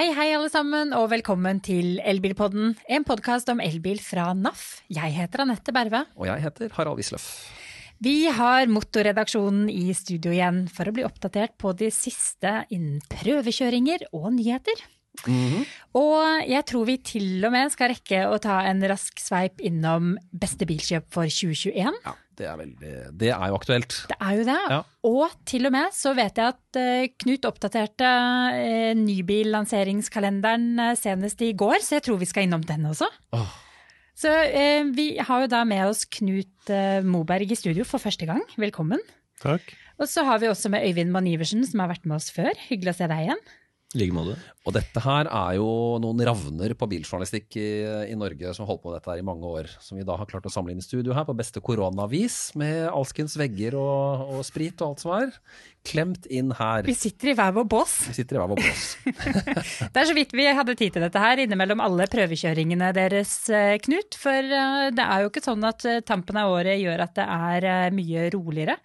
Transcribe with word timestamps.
Hei, 0.00 0.14
hei 0.16 0.30
alle 0.32 0.48
sammen, 0.48 0.94
og 0.96 1.10
velkommen 1.12 1.58
til 1.60 1.98
Elbilpodden, 2.08 2.70
en 2.88 3.04
podkast 3.04 3.50
om 3.52 3.58
elbil 3.60 3.98
fra 4.00 4.30
NAF. 4.32 4.78
Jeg 4.88 5.12
heter 5.12 5.42
Anette 5.44 5.74
Berve. 5.76 6.00
Og 6.16 6.24
jeg 6.24 6.40
heter 6.40 6.70
Harald 6.72 6.96
Wisløff. 6.96 7.26
Vi 8.00 8.14
har 8.32 8.64
Motorredaksjonen 8.72 9.68
i 9.68 9.92
studio 9.92 10.32
igjen 10.32 10.62
for 10.72 10.88
å 10.88 10.94
bli 10.96 11.04
oppdatert 11.04 11.52
på 11.60 11.74
de 11.76 11.90
siste 11.92 12.54
innen 12.72 13.04
prøvekjøringer 13.12 14.06
og 14.16 14.30
nyheter. 14.38 14.80
Mhm. 15.26 15.64
Og 15.98 16.48
jeg 16.48 16.64
tror 16.70 16.86
vi 16.86 16.96
til 17.04 17.44
og 17.44 17.52
med 17.52 17.72
skal 17.74 17.90
rekke 17.92 18.22
å 18.30 18.38
ta 18.40 18.60
en 18.70 18.82
rask 18.88 19.18
sveip 19.20 19.60
innom 19.66 20.14
beste 20.30 20.68
bilkjøp 20.68 21.08
for 21.12 21.28
2021. 21.28 21.98
Ja, 22.06 22.14
det 22.38 22.46
er, 22.48 22.60
veldig, 22.60 22.92
det 23.20 23.32
er 23.34 23.50
jo 23.50 23.58
aktuelt. 23.58 23.96
Det 24.08 24.16
er 24.16 24.36
jo 24.38 24.44
det. 24.48 24.60
Ja. 24.72 24.78
Og 25.10 25.34
til 25.50 25.68
og 25.68 25.74
med 25.74 25.96
så 25.96 26.14
vet 26.16 26.38
jeg 26.40 26.54
at 26.54 26.78
eh, 26.80 27.10
Knut 27.20 27.48
oppdaterte 27.50 28.12
uh, 28.54 28.92
nybillanseringskalenderen 28.96 30.70
eh, 30.86 30.94
senest 31.00 31.42
i 31.44 31.50
går, 31.58 31.82
så 31.84 31.98
jeg 31.98 32.06
tror 32.06 32.22
vi 32.22 32.30
skal 32.30 32.46
innom 32.46 32.64
den 32.64 32.86
også. 32.92 33.10
Oh. 33.36 33.50
Så 34.20 34.30
eh, 34.30 34.84
vi 34.92 35.14
har 35.16 35.44
jo 35.44 35.52
da 35.52 35.62
med 35.68 35.86
oss 35.88 36.04
Knut 36.18 36.72
eh, 36.72 37.00
Moberg 37.04 37.52
i 37.52 37.58
studio 37.58 37.86
for 37.88 38.02
første 38.02 38.28
gang. 38.28 38.42
Velkommen. 38.60 39.00
Takk. 39.40 39.72
Og 40.00 40.08
så 40.08 40.24
har 40.24 40.40
vi 40.40 40.48
også 40.48 40.70
med 40.72 40.84
Øyvind 40.84 41.12
Mann 41.12 41.28
Iversen, 41.28 41.64
som 41.68 41.80
har 41.82 41.90
vært 41.92 42.06
med 42.08 42.18
oss 42.18 42.28
før. 42.32 42.52
Hyggelig 42.68 42.94
å 42.94 42.98
se 42.98 43.08
deg 43.08 43.24
igjen. 43.26 43.40
Like. 43.90 44.36
Og 44.68 44.74
dette 44.76 45.00
her 45.02 45.26
er 45.26 45.56
jo 45.56 45.98
noen 45.98 46.20
ravner 46.22 46.76
på 46.78 46.86
biljournalistikk 46.92 47.56
i, 47.58 47.70
i 48.12 48.14
Norge 48.14 48.52
som 48.54 48.68
holdt 48.68 48.84
på 48.84 48.92
med 48.92 49.00
dette 49.00 49.10
her 49.10 49.18
i 49.18 49.26
mange 49.26 49.48
år. 49.50 49.66
Som 49.82 49.98
vi 49.98 50.04
da 50.06 50.14
har 50.14 50.28
klart 50.30 50.46
å 50.46 50.52
samle 50.52 50.70
inn 50.70 50.82
i 50.82 50.86
studio 50.86 51.16
her 51.16 51.26
på 51.26 51.34
beste 51.34 51.58
koronavis, 51.64 52.52
med 52.60 52.84
alskens 52.86 53.34
vegger 53.40 53.74
og, 53.80 54.28
og 54.36 54.46
sprit 54.46 54.78
og 54.78 54.92
alt 54.92 55.02
som 55.02 55.14
er. 55.16 55.34
Klemt 55.80 56.26
inn 56.28 56.50
her. 56.52 56.84
Vi 56.84 56.92
sitter 56.94 57.30
i 57.30 57.34
hver 57.38 57.54
vår 57.56 57.64
bås. 57.72 57.94
Vi 58.10 58.14
sitter 58.18 58.36
i 58.36 58.40
hver 58.42 58.50
vår 58.52 58.58
bås. 58.60 58.82
Det 59.94 60.02
er 60.02 60.08
så 60.10 60.16
vidt 60.16 60.34
vi 60.36 60.44
hadde 60.44 60.74
tid 60.76 60.92
til 60.92 61.04
dette 61.06 61.22
her, 61.22 61.40
innimellom 61.40 61.80
alle 61.80 62.04
prøvekjøringene 62.12 62.90
deres, 62.96 63.32
eh, 63.48 63.78
Knut. 63.80 64.18
For 64.20 64.36
eh, 64.60 64.90
det 64.92 65.06
er 65.06 65.24
jo 65.24 65.30
ikke 65.30 65.42
sånn 65.44 65.64
at 65.64 65.86
eh, 65.88 66.02
tampen 66.04 66.36
av 66.36 66.52
året 66.52 66.76
gjør 66.82 67.06
at 67.06 67.16
det 67.16 67.24
er 67.24 67.96
mye 67.96 68.28
roligere. 68.34 68.76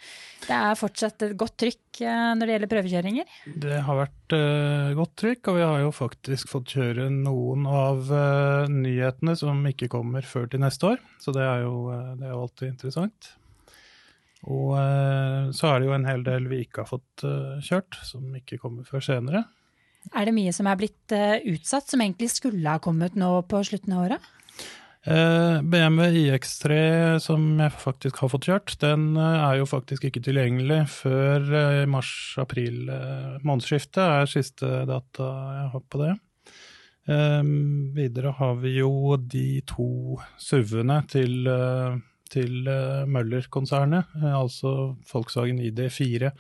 Det 0.45 0.56
er 0.56 0.80
fortsatt 0.80 1.28
et 1.28 1.36
godt 1.39 1.58
trykk 1.66 2.00
når 2.00 2.42
det 2.44 2.56
gjelder 2.56 2.72
prøvekjøringer. 2.72 3.36
Det 3.64 3.78
har 3.88 3.97
vært 3.97 4.34
uh, 4.36 4.91
godt 4.97 5.14
trykk, 5.22 5.47
og 5.47 5.56
vi 5.58 5.64
har 5.64 5.80
jo 5.80 5.94
faktisk 5.95 6.52
fått 6.52 6.73
kjøre 6.75 7.08
noen 7.14 7.64
av 7.72 8.12
uh, 8.12 8.67
nyhetene 8.69 9.38
som 9.39 9.64
ikke 9.69 9.88
kommer 9.94 10.28
før 10.28 10.50
til 10.52 10.62
neste 10.62 10.91
år. 10.91 11.02
Så 11.23 11.34
det 11.36 11.45
er 11.47 11.64
jo, 11.64 11.88
uh, 11.88 12.12
det 12.19 12.28
er 12.28 12.36
jo 12.36 12.41
alltid 12.44 12.73
interessant. 12.73 13.31
Og 14.51 14.75
eh, 14.77 15.51
så 15.55 15.71
er 15.71 15.81
det 15.81 15.89
jo 15.89 15.95
en 15.95 16.07
hel 16.07 16.23
del 16.25 16.47
vi 16.51 16.61
ikke 16.65 16.83
har 16.83 16.91
fått 16.91 17.25
eh, 17.25 17.57
kjørt, 17.65 17.97
som 18.05 18.25
ikke 18.38 18.59
kommer 18.61 18.85
før 18.88 19.03
senere. 19.03 19.45
Er 20.13 20.27
det 20.27 20.35
mye 20.35 20.53
som 20.53 20.69
er 20.69 20.77
blitt 20.77 21.13
eh, 21.15 21.41
utsatt, 21.55 21.89
som 21.89 22.03
egentlig 22.03 22.29
skulle 22.35 22.69
ha 22.69 22.81
kommet 22.81 23.17
nå 23.17 23.39
på 23.49 23.63
slutten 23.66 23.95
av 23.95 24.07
året? 24.07 24.31
BMW 25.05 26.16
iX3 26.17 26.75
som 27.21 27.43
jeg 27.61 27.73
faktisk 27.77 28.23
har 28.23 28.29
fått 28.31 28.47
kjørt, 28.49 28.71
den 28.81 29.03
er 29.21 29.59
jo 29.59 29.67
faktisk 29.69 30.07
ikke 30.07 30.23
tilgjengelig 30.25 30.79
før 30.95 31.85
mars-april 31.85 32.89
månedsskiftet, 33.45 34.01
er 34.01 34.31
siste 34.31 34.71
data 34.89 35.27
jeg 35.59 35.67
har 35.75 35.83
på 35.93 36.01
det. 36.01 36.09
Videre 37.99 38.33
har 38.39 38.57
vi 38.63 38.73
jo 38.79 39.13
de 39.21 39.45
to 39.69 40.17
SUV-ene 40.41 40.97
til, 41.13 41.38
til 42.36 42.69
eh, 42.69 43.03
Møller-konsernet, 43.09 44.16
eh, 44.22 44.31
altså 44.36 44.95
Volkswagen 45.09 45.61
ID4 45.64 46.31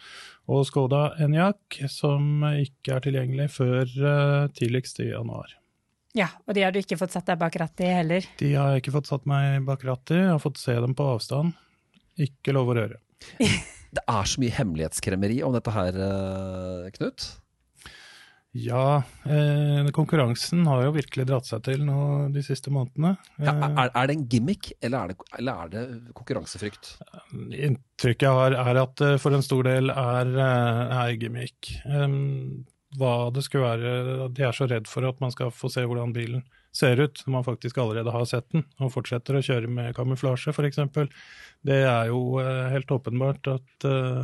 og 0.51 0.65
Skoda 0.67 1.07
Enyaq, 1.23 1.79
som 1.91 2.45
ikke 2.51 2.97
er 2.97 3.05
tilgjengelig 3.05 3.49
før 3.55 3.83
eh, 3.83 4.41
tidligst 4.57 5.01
i 5.03 5.11
januar. 5.11 5.55
Ja, 6.15 6.29
og 6.47 6.55
de 6.55 6.63
har 6.63 6.71
du 6.71 6.79
ikke 6.79 6.99
fått 6.99 7.15
satt 7.15 7.27
deg 7.27 7.39
bak 7.41 7.57
rattet 7.59 7.87
i 7.87 7.93
heller. 7.97 8.27
De 8.39 8.53
har 8.55 8.73
jeg 8.73 8.85
ikke 8.85 8.95
fått 8.95 9.11
satt 9.11 9.25
meg 9.29 9.65
bak 9.67 9.83
rattet 9.87 10.15
i, 10.15 10.21
jeg 10.23 10.35
har 10.35 10.43
fått 10.43 10.61
se 10.61 10.75
dem 10.85 10.95
på 10.95 11.07
avstand. 11.15 11.55
Ikke 12.23 12.55
lov 12.55 12.71
å 12.71 12.77
røre. 12.79 13.01
Det 13.95 14.03
er 14.11 14.27
så 14.27 14.41
mye 14.43 14.51
hemmelighetskremmeri 14.51 15.37
om 15.47 15.53
dette 15.55 15.71
her, 15.71 15.97
Knut. 16.97 17.29
Ja, 18.55 19.03
eh, 19.27 19.87
konkurransen 19.91 20.61
har 20.69 20.85
jo 20.85 20.93
virkelig 20.95 21.25
dratt 21.27 21.47
seg 21.49 21.63
til 21.65 21.81
nå 21.83 22.29
de 22.31 22.43
siste 22.45 22.71
månedene. 22.71 23.17
Ja, 23.35 23.51
Eh, 23.51 23.65
er, 23.83 23.89
er 23.91 24.07
det 24.07 24.15
en 24.15 24.27
gimmick, 24.31 24.71
eller 24.79 24.97
er 24.97 25.11
det, 25.11 25.17
eller 25.39 25.65
er 25.65 25.73
det 25.73 26.13
konkurransefrykt? 26.15 26.93
inntrykket 27.51 28.27
jeg 28.27 28.37
har, 28.39 28.55
er 28.55 28.79
at 28.79 28.95
det 29.01 29.17
for 29.19 29.35
en 29.35 29.43
stor 29.43 29.65
del 29.67 29.91
er, 29.91 30.31
eh, 30.39 30.95
er 31.01 31.17
gimmick. 31.19 31.73
Um, 31.83 32.63
hva 32.95 33.29
det 33.35 33.43
skulle 33.43 33.67
være 33.67 34.29
De 34.31 34.45
er 34.47 34.55
så 34.55 34.69
redd 34.71 34.87
for 34.87 35.03
at 35.03 35.19
man 35.19 35.33
skal 35.33 35.51
få 35.51 35.67
se 35.71 35.83
hvordan 35.83 36.13
bilen 36.15 36.45
ser 36.75 36.99
ut, 36.99 37.19
når 37.25 37.33
man 37.33 37.47
faktisk 37.47 37.77
allerede 37.77 38.11
har 38.11 38.23
sett 38.29 38.47
den, 38.51 38.63
og 38.79 38.93
fortsetter 38.93 39.35
å 39.35 39.43
kjøre 39.43 39.71
med 39.71 39.95
kamuflasje, 39.95 40.51
f.eks. 40.55 40.79
Det 41.65 41.81
er 41.87 42.07
jo 42.11 42.39
eh, 42.39 42.69
helt 42.71 42.91
åpenbart 42.91 43.51
at 43.51 43.87
uh, 43.87 44.23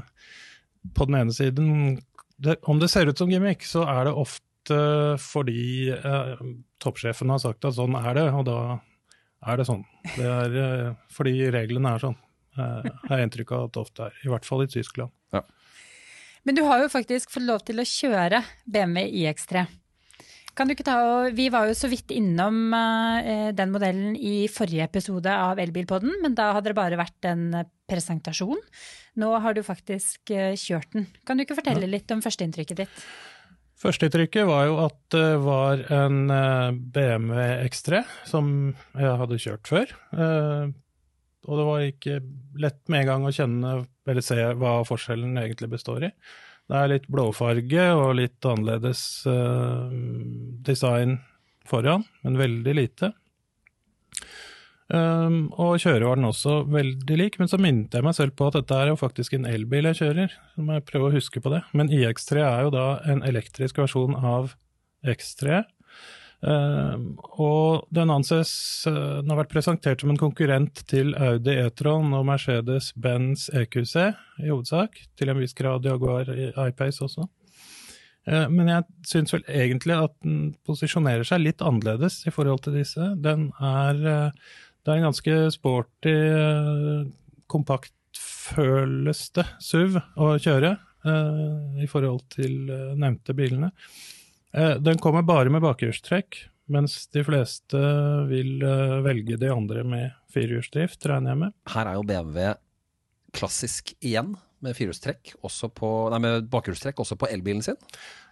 på 0.96 1.08
den 1.08 1.20
ene 1.20 1.36
siden 1.36 2.00
det, 2.41 2.57
Om 2.66 2.79
det 2.81 2.90
ser 2.90 3.09
ut 3.09 3.18
som 3.18 3.31
gimmick, 3.31 3.66
så 3.68 3.85
er 3.90 4.07
det 4.07 4.16
ofte 4.18 4.41
fordi 5.22 5.90
eh, 5.94 6.41
toppsjefen 6.81 7.31
har 7.34 7.41
sagt 7.41 7.66
at 7.66 7.78
sånn 7.78 7.97
er 7.97 8.13
det, 8.18 8.28
og 8.34 8.46
da 8.50 8.57
er 9.50 9.57
det 9.57 9.66
sånn. 9.69 9.81
Det 10.16 10.28
er 10.28 10.59
eh, 10.63 10.91
fordi 11.13 11.34
reglene 11.53 11.96
er 11.96 12.03
sånn. 12.03 12.18
Eh, 12.57 12.91
har 13.07 13.16
jeg 13.18 13.29
inntrykk 13.29 13.56
av 13.57 13.68
at 13.68 13.75
det 13.75 13.84
ofte 13.85 14.07
er. 14.09 14.22
I 14.25 14.31
hvert 14.34 14.47
fall 14.47 14.66
i 14.66 14.69
Tyskland. 14.72 15.13
Men 16.41 16.57
du 16.57 16.63
har 16.66 16.81
jo 16.81 16.90
faktisk 16.90 17.29
fått 17.29 17.46
lov 17.46 17.62
til 17.66 17.78
å 17.78 17.85
kjøre 17.85 18.41
BMW 18.66 19.12
iX3. 19.22 19.66
Kan 20.58 20.68
du 20.68 20.76
ikke 20.76 20.88
ta 20.88 20.98
Vi 21.36 21.48
var 21.54 21.70
jo 21.70 21.76
så 21.78 21.90
vidt 21.92 22.12
innom 22.16 22.74
eh, 22.76 23.50
den 23.56 23.72
modellen 23.72 24.16
i 24.16 24.50
forrige 24.52 24.88
episode 24.90 25.32
av 25.32 25.60
Elbilpodden, 25.64 26.18
men 26.24 26.36
da 26.36 26.52
hadde 26.58 26.72
det 26.72 26.80
bare 26.80 27.00
vært 27.00 27.28
en 27.30 27.46
eh, 27.56 27.70
presentasjon. 27.92 28.60
Nå 29.22 29.32
har 29.44 29.56
du 29.56 29.64
faktisk 29.64 30.34
eh, 30.36 30.58
kjørt 30.60 30.92
den. 30.96 31.08
Kan 31.28 31.40
du 31.40 31.46
ikke 31.46 31.60
fortelle 31.60 31.90
litt 31.90 32.12
om 32.12 32.24
førsteinntrykket 32.24 32.84
ditt? 32.84 33.06
Førsteinntrykket 33.82 34.46
var 34.46 34.68
jo 34.68 34.76
at 34.84 35.00
det 35.16 35.30
var 35.42 35.80
en 35.90 36.20
BMW 36.94 37.40
X3 37.66 38.04
som 38.30 38.52
jeg 38.94 39.16
hadde 39.24 39.40
kjørt 39.42 39.72
før. 39.72 39.96
Og 41.50 41.58
det 41.58 41.66
var 41.66 41.88
ikke 41.88 42.20
lett 42.62 42.84
med 42.86 43.02
en 43.02 43.10
gang 43.10 43.26
å 43.26 43.34
kjenne 43.34 43.74
eller 44.06 44.26
se 44.26 44.38
hva 44.62 44.76
forskjellen 44.86 45.40
egentlig 45.42 45.72
består 45.74 46.06
i. 46.06 46.12
Det 46.72 46.80
er 46.80 46.92
litt 46.94 47.09
blåfarge 47.12 47.86
og 48.00 48.14
litt 48.16 48.48
annerledes 48.48 49.02
uh, 49.28 49.92
design 50.64 51.18
foran, 51.68 52.06
men 52.24 52.40
veldig 52.40 52.76
lite. 52.78 53.09
Um, 54.92 55.50
og 55.59 55.80
kjøre 55.80 56.08
var 56.08 56.20
den 56.20 56.28
også 56.28 56.62
veldig 56.72 57.18
lik, 57.20 57.38
men 57.40 57.52
så 57.52 57.59
minnet 57.59 57.96
jeg 57.96 58.04
meg 58.08 58.16
selv 58.16 58.38
på 58.40 58.48
at 58.48 58.58
dette 58.62 58.80
er 58.80 58.92
jo 58.92 58.98
faktisk 59.00 59.36
en 59.36 59.48
elbil 59.48 59.88
jeg 59.92 60.00
kjører. 60.00 60.40
Så 60.56 60.64
må 60.64 60.80
jeg 60.80 60.88
prøve 60.88 61.09
å 61.09 61.16
huske 61.18 61.44
på 61.44 61.52
det. 61.52 61.62
Men 61.76 61.92
iX3 61.92 62.40
er 62.40 62.64
jo 62.64 62.74
da 62.76 62.88
en 63.12 63.24
elektrisk 63.28 63.84
versjon 63.84 64.16
av 64.16 64.56
X3. 65.03 65.62
Um, 66.41 67.19
og 67.38 67.84
den 67.94 68.09
anses 68.09 68.50
uh, 68.90 69.19
Den 69.22 69.29
har 69.29 69.44
vært 69.44 69.52
presentert 69.52 70.02
som 70.02 70.09
en 70.09 70.18
konkurrent 70.18 70.81
til 70.90 71.13
Audi 71.13 71.53
E-tron 71.62 72.16
og 72.18 72.25
Mercedes-Benz 72.31 73.52
EQC 73.62 73.94
i 74.41 74.50
hovedsak. 74.50 74.97
Til 75.19 75.29
en 75.29 75.38
viss 75.41 75.53
grad 75.57 75.85
Jaguar 75.85 76.31
I-Pace 76.34 77.06
også. 77.06 77.28
Uh, 78.25 78.47
men 78.50 78.74
jeg 78.74 78.88
syns 79.13 79.38
vel 79.38 79.46
egentlig 79.46 80.00
at 80.00 80.18
den 80.25 80.52
posisjonerer 80.66 81.28
seg 81.28 81.46
litt 81.46 81.62
annerledes 81.62 82.24
i 82.25 82.34
forhold 82.34 82.66
til 82.66 82.81
disse. 82.81 83.13
Den 83.22 83.50
er 83.62 84.02
det 84.81 84.90
er 84.90 84.97
en 84.97 85.12
ganske 85.12 85.34
sporty, 85.53 86.13
kompaktføleste 87.52 87.52
kompakt, 87.52 87.97
føles 88.18 89.28
SUV 89.62 90.00
å 90.19 90.31
kjøre 90.41 90.72
eh, 91.08 91.84
i 91.84 91.90
forhold 91.90 92.26
til 92.34 92.72
eh, 92.72 92.90
nevnte 92.99 93.35
bilene. 93.37 93.72
Eh, 94.53 94.76
den 94.84 95.00
kommer 95.00 95.24
bare 95.28 95.52
med 95.53 95.64
bakhjulstrekk, 95.64 96.44
mens 96.72 97.06
de 97.16 97.24
fleste 97.28 97.82
vil 98.32 98.62
eh, 98.66 99.00
velge 99.06 99.40
de 99.40 99.52
andre 99.52 99.84
med 99.88 100.12
firehjulsdrift, 100.34 101.06
regner 101.08 101.34
jeg 101.34 101.44
med. 101.46 101.58
Her 101.72 101.90
er 101.92 102.00
jo 102.00 102.08
BMW 102.08 102.53
klassisk 103.36 103.94
igjen, 104.03 104.36
med 104.62 104.76
firehjulstrekk, 104.78 105.32
bakhjulstrekk 105.42 107.00
også 107.02 107.16
på 107.18 107.30
elbilen 107.32 107.64
sin. 107.66 107.80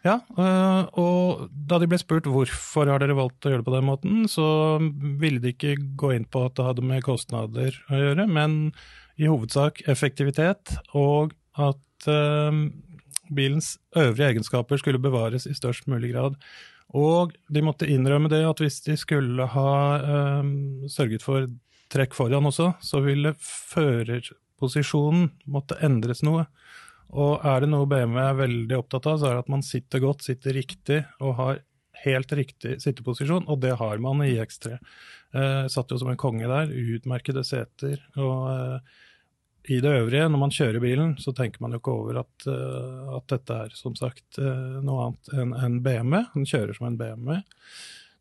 Ja, 0.05 0.19
øh, 0.37 0.83
og 1.01 1.47
da 1.49 1.79
de 1.81 1.87
ble 1.89 1.97
spurt 1.97 2.27
hvorfor 2.29 2.91
har 2.91 3.01
dere 3.01 3.17
valgt 3.17 3.47
å 3.47 3.53
gjøre 3.53 3.63
det 3.63 3.69
på 3.69 3.75
den 3.77 3.87
måten, 3.87 4.27
så 4.29 4.45
ville 5.23 5.41
de 5.41 5.55
ikke 5.55 5.79
gå 5.97 6.13
inn 6.17 6.27
på 6.29 6.43
at 6.45 6.59
det 6.59 6.67
hadde 6.67 6.85
med 6.85 7.05
kostnader 7.07 7.79
å 7.89 8.03
gjøre, 8.03 8.27
men 8.29 8.59
i 9.19 9.27
hovedsak 9.27 9.81
effektivitet 9.89 10.77
og 10.95 11.33
at 11.59 12.07
bilens 13.35 13.77
øvrige 13.97 14.33
egenskaper 14.33 14.81
skulle 14.81 15.01
bevares 15.01 15.47
i 15.49 15.55
størst 15.57 15.87
mulig 15.91 16.13
grad. 16.13 16.37
Og 16.97 17.35
de 17.53 17.61
måtte 17.61 17.89
innrømme 17.89 18.29
det 18.31 18.41
at 18.47 18.61
hvis 18.63 18.81
de 18.87 18.95
skulle 18.97 19.45
ha 19.53 19.73
eh, 19.99 20.43
sørget 20.89 21.25
for 21.25 21.47
trekk 21.93 22.13
foran 22.17 22.49
også, 22.49 22.73
så 22.81 23.01
ville 23.05 23.35
førerposisjonen 23.41 25.29
måtte 25.49 25.77
endres 25.85 26.23
noe. 26.25 26.45
Og 27.09 27.45
er 27.45 27.63
det 27.63 27.71
noe 27.71 27.89
BMW 27.89 28.19
er 28.21 28.37
veldig 28.37 28.77
opptatt 28.77 29.07
av, 29.09 29.17
så 29.17 29.29
er 29.29 29.37
det 29.37 29.45
at 29.45 29.53
man 29.53 29.65
sitter 29.65 30.01
godt, 30.03 30.25
sitter 30.25 30.53
riktig 30.57 30.99
og 31.25 31.37
har 31.39 31.61
helt 32.05 32.31
riktig 32.37 32.77
sitteposisjon, 32.83 33.47
og 33.49 33.61
det 33.63 33.73
har 33.79 34.01
man 34.01 34.21
i 34.23 34.37
X3. 34.39 34.77
Eh, 35.35 35.65
satt 35.71 35.91
jo 35.91 35.99
som 35.99 36.11
en 36.13 36.19
konge 36.19 36.47
der, 36.49 36.69
utmerkede 36.69 37.43
seter. 37.45 38.01
og 38.17 38.49
eh, 38.53 38.79
i 39.67 39.79
det 39.83 39.91
øvrige, 39.91 40.27
når 40.31 40.39
man 40.41 40.53
kjører 40.53 40.81
bilen, 40.83 41.15
så 41.19 41.33
tenker 41.35 41.61
man 41.61 41.73
jo 41.73 41.81
ikke 41.81 41.91
over 41.93 42.21
at, 42.21 42.45
uh, 42.47 43.17
at 43.17 43.25
dette 43.33 43.57
er 43.65 43.75
som 43.77 43.95
sagt 43.97 44.39
uh, 44.39 44.79
noe 44.85 45.09
annet 45.09 45.33
enn 45.35 45.51
en 45.57 45.75
BMW. 45.85 46.23
Den 46.35 46.47
kjører 46.47 46.77
som 46.77 46.87
en 46.87 46.97
BMW. 46.99 47.41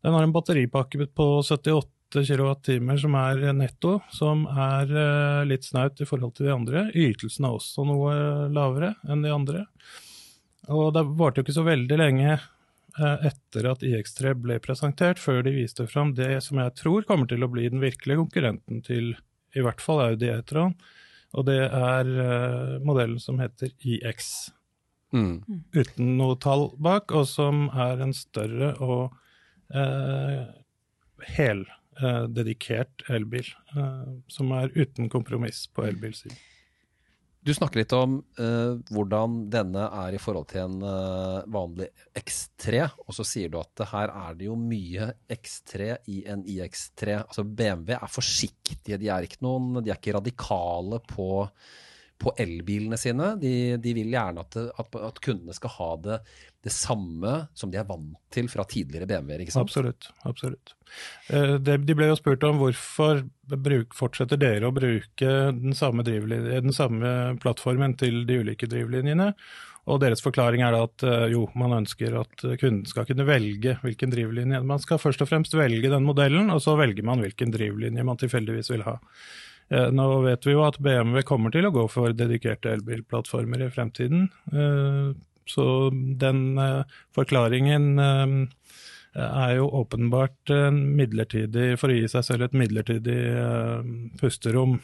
Den 0.03 0.15
har 0.15 0.25
en 0.25 0.35
batteripakke 0.35 1.07
på 1.15 1.29
78 1.39 2.25
kWt 2.27 2.71
som 2.99 3.15
er 3.21 3.41
netto, 3.55 3.95
som 4.11 4.45
er 4.51 4.91
uh, 4.91 5.47
litt 5.47 5.67
snaut 5.67 6.01
i 6.01 6.07
forhold 6.09 6.35
til 6.37 6.49
de 6.49 6.53
andre. 6.55 6.85
Ytelsen 6.91 7.47
er 7.47 7.57
også 7.57 7.87
noe 7.87 8.13
lavere 8.53 8.93
enn 9.09 9.25
de 9.25 9.33
andre. 9.33 9.65
Og 10.69 10.91
det 10.93 11.07
varte 11.17 11.39
jo 11.39 11.47
ikke 11.47 11.59
så 11.59 11.65
veldig 11.65 11.97
lenge 11.99 12.39
etter 12.99 13.67
at 13.69 13.83
IX3 13.85 14.33
ble 14.43 14.57
presentert, 14.59 15.21
før 15.21 15.39
de 15.45 15.53
viste 15.55 15.85
fram 15.87 16.09
det 16.17 16.41
som 16.43 16.59
jeg 16.59 16.73
tror 16.75 17.05
kommer 17.07 17.29
til 17.29 17.45
å 17.45 17.47
bli 17.49 17.69
den 17.71 17.79
virkelige 17.79 18.19
konkurrenten 18.19 18.81
til 18.83 19.13
i 19.55 19.63
hvert 19.63 19.79
fall 19.79 20.01
Audi 20.03 20.27
E-tron 20.33 20.73
og 21.37 21.45
det 21.49 21.59
er 21.65 22.09
uh, 22.09 22.77
modellen 22.85 23.19
som 23.21 23.39
heter 23.41 23.73
IX. 23.85 24.29
Mm. 25.13 25.35
Uten 25.75 26.13
noe 26.17 26.37
tall 26.41 26.69
bak, 26.81 27.13
og 27.13 27.27
som 27.29 27.67
er 27.73 28.01
en 28.05 28.13
større 28.17 28.73
og 28.81 29.15
uh, 29.75 30.45
heldedikert 31.35 33.05
uh, 33.07 33.15
elbil. 33.17 33.49
som 34.27 34.51
er 34.57 34.73
uten 34.75 35.09
kompromiss 35.09 35.67
på 35.67 35.85
elbilsiden. 35.85 36.37
Du 37.49 37.53
snakker 37.57 37.79
litt 37.79 37.93
om 37.97 38.19
uh, 38.37 38.75
hvordan 38.93 39.39
denne 39.49 39.87
er 40.03 40.13
i 40.13 40.19
forhold 40.21 40.51
til 40.51 40.67
en 40.67 40.83
uh, 40.85 41.39
vanlig 41.49 41.87
X3, 42.19 42.83
og 43.01 43.15
så 43.17 43.25
sier 43.25 43.49
du 43.49 43.57
at 43.57 43.81
her 43.89 44.13
er 44.13 44.35
det 44.37 44.45
jo 44.45 44.57
mye 44.59 45.07
X3 45.33 45.87
i 46.13 46.19
en 46.29 46.43
iX3. 46.45 47.15
Altså 47.23 47.47
BMW 47.47 47.95
er 47.97 48.13
forsiktige, 48.13 48.99
de 49.01 49.09
er 49.09 49.25
ikke, 49.25 49.41
noen, 49.41 49.79
de 49.81 49.89
er 49.89 49.97
ikke 49.97 50.13
radikale 50.19 51.01
på 51.09 51.31
på 52.19 52.33
elbilene 52.37 52.97
sine. 52.99 53.33
De, 53.39 53.53
de 53.79 53.93
vil 53.95 54.11
gjerne 54.11 54.43
at, 54.43 54.57
at, 54.59 54.97
at, 54.99 55.21
kundene 55.23 55.55
skal 55.55 55.71
ha 55.77 55.89
det, 56.03 56.17
det, 56.65 56.73
samme 56.75 57.35
som 57.57 57.71
de 57.71 57.79
er 57.79 57.87
vant 57.87 58.17
til 58.33 58.49
fra 58.51 58.65
tidligere 58.67 59.07
BMW-er. 59.07 59.45
ikke 59.45 59.55
sant? 59.55 59.69
Absolutt. 59.69 60.09
absolutt. 60.27 60.75
Eh, 61.31 61.55
de 61.63 61.95
ble 61.95 62.11
jo 62.11 62.19
spurt 62.19 62.43
om 62.47 62.59
hvorfor 62.59 63.23
bruk, 63.55 63.95
fortsetter 63.97 64.39
dere 64.41 64.67
å 64.67 64.75
bruke 64.75 65.33
den 65.55 65.77
samme, 65.77 66.03
den 66.05 66.75
samme, 66.75 67.15
plattformen 67.41 67.95
til 67.99 68.25
de 68.27 68.41
ulike 68.43 68.67
drivlinjene. 68.69 69.31
Og 69.89 70.03
deres 70.03 70.21
forklaring 70.21 70.61
er 70.67 70.75
at 70.75 71.07
eh, 71.07 71.29
jo, 71.31 71.47
man 71.57 71.79
ønsker 71.79 72.19
at 72.19 72.43
kunden 72.59 72.83
skal 72.89 73.07
kunne 73.07 73.27
velge 73.29 73.79
hvilken 73.85 74.11
drivlinje. 74.11 74.59
Man 74.67 74.83
skal 74.83 74.99
først 75.01 75.23
og 75.23 75.31
fremst 75.31 75.55
velge 75.55 75.87
den 75.87 76.05
modellen, 76.05 76.51
og 76.51 76.59
så 76.67 76.75
velger 76.77 77.07
man 77.07 77.23
hvilken 77.23 77.55
drivlinje 77.55 78.03
man 78.05 78.19
tilfeldigvis 78.19 78.75
vil 78.75 78.83
ha. 78.91 78.99
Eh, 79.69 79.89
nå 79.93 80.05
vet 80.25 80.45
vi 80.47 80.55
jo 80.55 80.65
at 80.65 80.79
BMW 80.81 81.23
kommer 81.27 81.53
til 81.53 81.69
å 81.69 81.73
gå 81.73 81.85
for 81.91 82.13
dedikerte 82.17 82.73
elbilplattformer 82.73 83.67
i 83.67 83.73
fremtiden. 83.73 84.29
Eh, 84.49 85.11
så 85.49 85.65
den 85.93 86.45
eh, 86.61 86.97
forklaringen 87.15 87.99
er 89.19 89.55
jo 89.57 89.65
åpenbart 89.73 90.51
midlertidig, 90.71 91.71
for 91.81 91.89
å 91.89 91.95
gi 91.97 92.05
seg 92.11 92.27
selv 92.27 92.45
et 92.45 92.53
midlertidig 92.53 93.17
pusterom. 94.21 94.75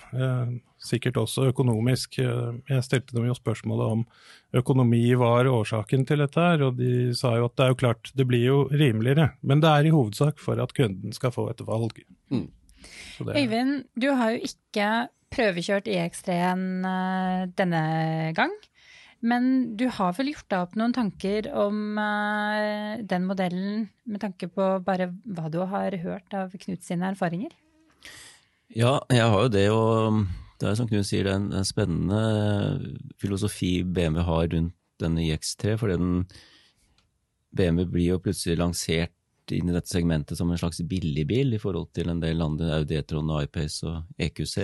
Sikkert 0.81 1.19
også 1.21 1.45
økonomisk. 1.51 2.17
Jeg 2.17 2.87
stilte 2.87 3.13
dem 3.13 3.29
jo 3.29 3.37
spørsmålet 3.37 3.93
om 3.93 4.01
økonomi 4.57 5.03
var 5.21 5.45
årsaken 5.45 6.07
til 6.09 6.25
dette, 6.25 6.41
her, 6.41 6.65
og 6.65 6.81
de 6.81 7.13
sa 7.15 7.35
jo 7.37 7.45
at 7.45 7.55
det 7.55 7.67
er 7.67 7.71
jo 7.75 7.79
klart, 7.85 8.11
det 8.17 8.25
blir 8.33 8.43
jo 8.47 8.59
rimeligere. 8.73 9.29
Men 9.45 9.61
det 9.63 9.71
er 9.71 9.87
i 9.87 9.93
hovedsak 9.93 10.41
for 10.41 10.59
at 10.59 10.73
kunden 10.75 11.13
skal 11.15 11.33
få 11.37 11.51
et 11.53 11.61
valg. 11.69 12.01
Mm. 12.33 12.49
Det... 13.19 13.35
Øyvind, 13.35 13.83
du 13.95 14.09
har 14.17 14.35
jo 14.35 14.47
ikke 14.49 14.87
prøvekjørt 15.35 15.89
EX3-en 15.91 16.85
uh, 16.85 17.45
denne 17.57 17.83
gang. 18.37 18.53
Men 19.25 19.75
du 19.79 19.87
har 19.89 20.13
vel 20.17 20.29
gjort 20.33 20.49
deg 20.51 20.63
opp 20.67 20.75
noen 20.77 20.93
tanker 20.93 21.47
om 21.57 21.97
uh, 21.97 23.01
den 23.01 23.25
modellen, 23.25 23.87
med 24.05 24.21
tanke 24.21 24.49
på 24.51 24.69
bare 24.85 25.09
hva 25.25 25.49
du 25.49 25.61
har 25.65 25.97
hørt 26.03 26.35
av 26.35 26.53
Knut 26.61 26.85
sine 26.85 27.09
erfaringer? 27.13 27.55
Ja, 28.75 28.99
jeg 29.13 29.25
har 29.31 29.45
jo 29.45 29.51
det, 29.53 29.67
og 29.73 30.25
det 30.61 30.69
er 30.69 30.77
som 30.77 30.89
Knut 30.89 31.07
sier, 31.07 31.25
det 31.25 31.33
er 31.33 31.39
en, 31.41 31.51
en 31.55 31.67
spennende 31.67 32.21
filosofi 33.21 33.79
BMW 33.83 34.25
har 34.27 34.49
rundt 34.53 34.75
denne 35.01 35.25
IX3. 35.25 35.75
fordi 35.79 35.97
den 35.99 36.25
BMW 37.55 37.85
blir 37.91 38.13
jo 38.13 38.21
plutselig 38.23 38.59
lansert 38.59 39.13
inn 39.53 39.69
i 39.69 39.75
dette 39.75 39.91
segmentet 39.91 40.39
som 40.39 40.49
en 40.51 40.59
slags 40.59 40.81
billigbil 40.89 41.53
i 41.53 41.61
forhold 41.61 41.91
til 41.93 42.09
en 42.09 42.21
del 42.23 42.41
andre 42.41 42.79
Audi 42.79 42.97
E-tron, 42.97 43.29
iPace 43.43 43.85
og 43.85 44.21
EQC, 44.21 44.55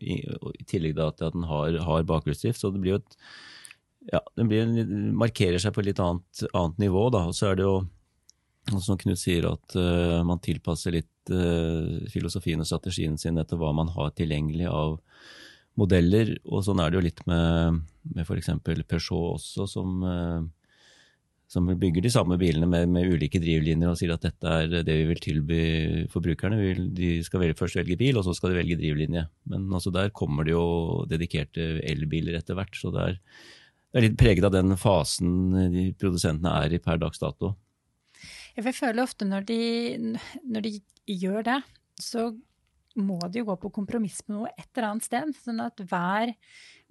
i, 0.00 0.20
i 0.24 0.66
tillegg 0.68 0.96
da 0.98 1.10
til 1.12 1.28
at 1.28 1.36
den 1.36 1.46
har, 1.50 1.78
har 1.86 2.06
bakhjulsdrift. 2.08 2.60
Så 2.60 2.72
det 2.74 2.82
blir 2.82 2.96
jo 2.96 3.02
et 3.02 3.18
ja, 4.12 4.20
den 4.36 4.50
blir, 4.50 4.72
markerer 5.16 5.60
seg 5.62 5.74
på 5.74 5.80
et 5.80 5.92
litt 5.92 6.00
annet, 6.02 6.44
annet, 6.52 6.80
nivå. 6.82 7.06
da, 7.14 7.24
og 7.30 7.36
så 7.36 7.50
er 7.50 7.60
det 7.60 7.68
jo 7.68 7.76
som 8.80 8.98
Knut 9.00 9.20
sier, 9.20 9.46
at 9.48 9.76
uh, 9.76 10.20
man 10.26 10.40
tilpasser 10.44 10.96
litt 10.96 11.32
uh, 11.32 12.04
filosofien 12.12 12.60
og 12.60 12.68
strategien 12.68 13.16
sin 13.20 13.40
etter 13.40 13.60
hva 13.60 13.72
man 13.76 13.90
har 13.92 14.12
tilgjengelig 14.16 14.68
av 14.70 14.98
modeller. 15.80 16.34
Og 16.48 16.64
sånn 16.64 16.80
er 16.80 16.90
det 16.90 16.98
jo 16.98 17.06
litt 17.06 17.24
med, 17.28 17.80
med 18.14 18.24
f.eks. 18.24 18.52
Peugeot 18.64 19.34
også, 19.36 19.68
som 19.68 20.04
uh, 20.04 20.40
som 21.54 21.68
bygger 21.70 22.02
de 22.02 22.10
samme 22.10 22.36
bilene 22.40 22.66
med, 22.66 22.88
med, 22.90 23.12
ulike 23.14 23.38
drivlinjer 23.42 23.90
og 23.90 23.98
sier 24.00 24.14
at 24.14 24.24
dette 24.26 24.54
er 24.60 24.72
det 24.86 24.96
vi 24.98 25.06
vil 25.06 25.20
tilby 25.22 25.58
forbrukerne. 26.10 26.58
de 26.96 27.10
skal 27.26 27.44
velge, 27.44 27.58
først 27.60 27.78
velge 27.78 27.98
bil, 28.00 28.18
og 28.18 28.26
så 28.26 28.34
skal 28.34 28.50
de 28.50 28.58
velge 28.58 28.78
drivlinje. 28.80 29.26
Men 29.52 29.68
altså 29.70 29.92
der 29.94 30.10
kommer 30.14 30.46
det 30.46 30.56
jo 30.56 31.04
dedikerte 31.10 31.78
elbiler 31.86 32.40
etter 32.40 32.58
hvert. 32.58 32.74
Så 32.74 32.90
det 32.94 33.04
er, 33.04 33.20
det 33.92 34.00
er 34.00 34.06
litt 34.08 34.18
preget 34.18 34.48
av 34.48 34.54
den 34.56 34.74
fasen 34.80 35.54
de 35.74 35.86
produsentene 36.00 36.56
er 36.64 36.74
i 36.74 36.82
per 36.82 36.98
dags 37.02 37.22
dato. 37.22 37.54
Jeg 38.54 38.74
føler 38.74 39.04
ofte 39.04 39.26
når 39.26 39.46
de, 39.46 39.60
når 40.42 40.66
de 40.66 40.74
gjør 41.10 41.46
det, 41.46 41.60
så 42.02 42.32
må 43.00 43.18
de 43.28 43.40
jo 43.40 43.48
gå 43.48 43.56
på 43.64 43.72
kompromiss 43.74 44.20
med 44.26 44.36
noe 44.38 44.52
et 44.54 44.68
eller 44.74 44.88
annet 44.90 45.06
sted. 45.06 45.32
Sånn 45.44 45.62
at 45.64 45.80
hver, 45.90 46.34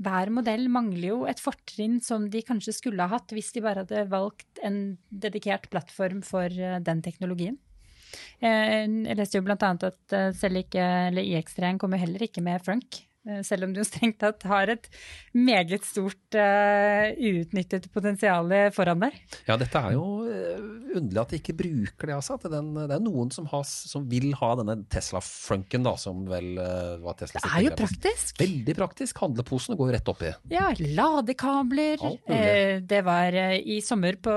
hver 0.03 0.31
modell 0.33 0.67
mangler 0.71 1.07
jo 1.09 1.19
et 1.29 1.41
fortrinn 1.43 1.99
som 2.03 2.27
de 2.31 2.43
kanskje 2.45 2.75
skulle 2.75 3.05
ha 3.05 3.15
hatt 3.17 3.33
hvis 3.35 3.53
de 3.55 3.63
bare 3.63 3.85
hadde 3.85 4.05
valgt 4.11 4.63
en 4.65 4.97
dedikert 5.09 5.69
plattform 5.73 6.23
for 6.25 6.51
eh, 6.51 6.79
den 6.83 7.03
teknologien. 7.05 7.59
Eh, 8.43 8.83
jeg 8.83 9.17
leste 9.17 9.39
jo 9.39 9.47
bl.a. 9.47 9.57
at 9.57 10.17
eh, 10.17 10.29
selv 10.37 10.63
ikke, 10.65 10.83
eller 11.09 11.25
IX3 11.25 11.75
kommer 11.81 12.01
heller 12.01 12.27
ikke 12.27 12.43
med 12.45 12.63
Frunk. 12.65 13.03
Eh, 13.23 13.39
selv 13.47 13.63
om 13.63 13.73
du 13.73 13.79
strengt 13.87 14.19
tatt 14.19 14.43
har 14.49 14.71
et 14.73 14.89
meget 15.33 15.85
stort 15.87 16.35
uh, 16.35 17.07
uutnyttet 17.15 17.87
potensial 17.93 18.51
foran 18.75 19.05
deg. 19.05 19.15
Ja, 19.47 19.55
dette 19.59 19.79
er 19.79 19.95
jo 19.95 20.03
uh, 20.27 20.97
underlig 20.97 21.21
at 21.21 21.31
de 21.31 21.39
ikke 21.39 21.55
bruker 21.61 22.11
det. 22.11 22.17
Altså. 22.17 22.37
Den, 22.51 22.73
det 22.75 22.97
er 22.97 23.03
noen 23.03 23.31
som, 23.33 23.47
has, 23.53 23.71
som, 23.89 24.05
vil 24.11 24.33
ha 24.41 24.51
denne 24.59 24.75
Tesla-frunken, 24.91 25.85
da, 25.87 25.95
som 25.99 26.25
vel 26.27 26.59
uh, 26.59 26.99
var 27.03 27.17
Tesla 27.21 27.41
Det 27.45 27.53
er 27.53 27.67
jo 27.69 27.77
praktisk. 27.79 28.35
Veldig 28.41 28.75
praktisk. 28.77 29.23
Handleposene 29.23 29.79
går 29.79 29.89
jo 29.91 29.95
rett 29.97 30.11
oppi. 30.13 30.33
Ja, 30.51 30.67
ladekabler. 30.97 32.03
det 32.83 33.01
var 33.05 33.37
i 33.55 33.79
sommer 33.85 34.19
på, 34.21 34.33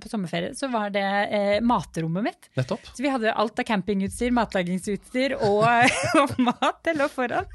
på, 0.00 0.10
sommerferie, 0.10 0.54
så 0.56 0.70
var 0.72 0.92
det 0.94 1.04
matrommet 1.66 2.30
mitt. 2.30 2.50
Nettopp. 2.56 2.88
Så 2.96 3.04
vi 3.04 3.12
hadde 3.12 3.36
alt 3.36 3.60
av 3.60 3.68
campingutstyr, 3.68 4.32
matlagingsutstyr 4.34 5.36
og, 5.42 5.68
og 6.22 6.34
mat. 6.48 6.80
Det 6.82 6.96
lå 6.96 7.10
foran. 7.12 7.46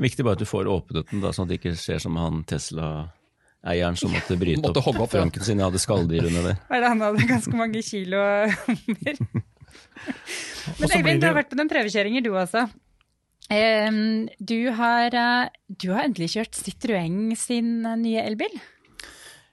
Viktig 0.00 0.24
bare 0.26 0.38
at 0.38 0.42
du 0.42 0.48
får 0.48 0.70
åpnet 0.70 1.10
den, 1.10 1.22
da, 1.22 1.32
sånn 1.34 1.46
at 1.46 1.54
det 1.54 1.60
ikke 1.60 1.74
skjer 1.78 2.02
som 2.02 2.16
han 2.20 2.42
Tesla-eieren 2.50 3.98
som 4.00 4.14
måtte 4.14 4.38
bryte 4.40 4.62
måtte 4.64 4.82
opp, 4.82 5.02
opp 5.06 5.12
franken 5.14 5.42
ja. 5.42 5.48
sin. 5.48 5.60
Jeg 5.62 5.68
hadde 5.70 5.82
skalldyr 5.82 6.30
under 6.30 6.48
der. 6.50 6.88
Han 6.90 7.04
hadde 7.04 7.28
ganske 7.30 7.58
mange 7.58 7.82
kilo 7.86 8.22
hummer. 8.66 9.20
Men 10.80 10.90
Øyvind, 10.96 11.20
du 11.20 11.28
har 11.28 11.36
vært 11.36 11.50
på 11.52 11.58
noen 11.58 11.70
prøvekjøringer 11.70 12.24
du 12.24 12.32
også. 12.34 12.66
Du 13.50 14.60
har, 14.72 15.14
eh, 15.14 15.48
du 15.68 15.90
har 15.92 16.06
endelig 16.06 16.30
kjørt 16.32 16.56
Citroën 16.56 17.34
sin 17.36 17.84
eh, 17.84 17.96
nye 18.00 18.22
elbil? 18.24 18.54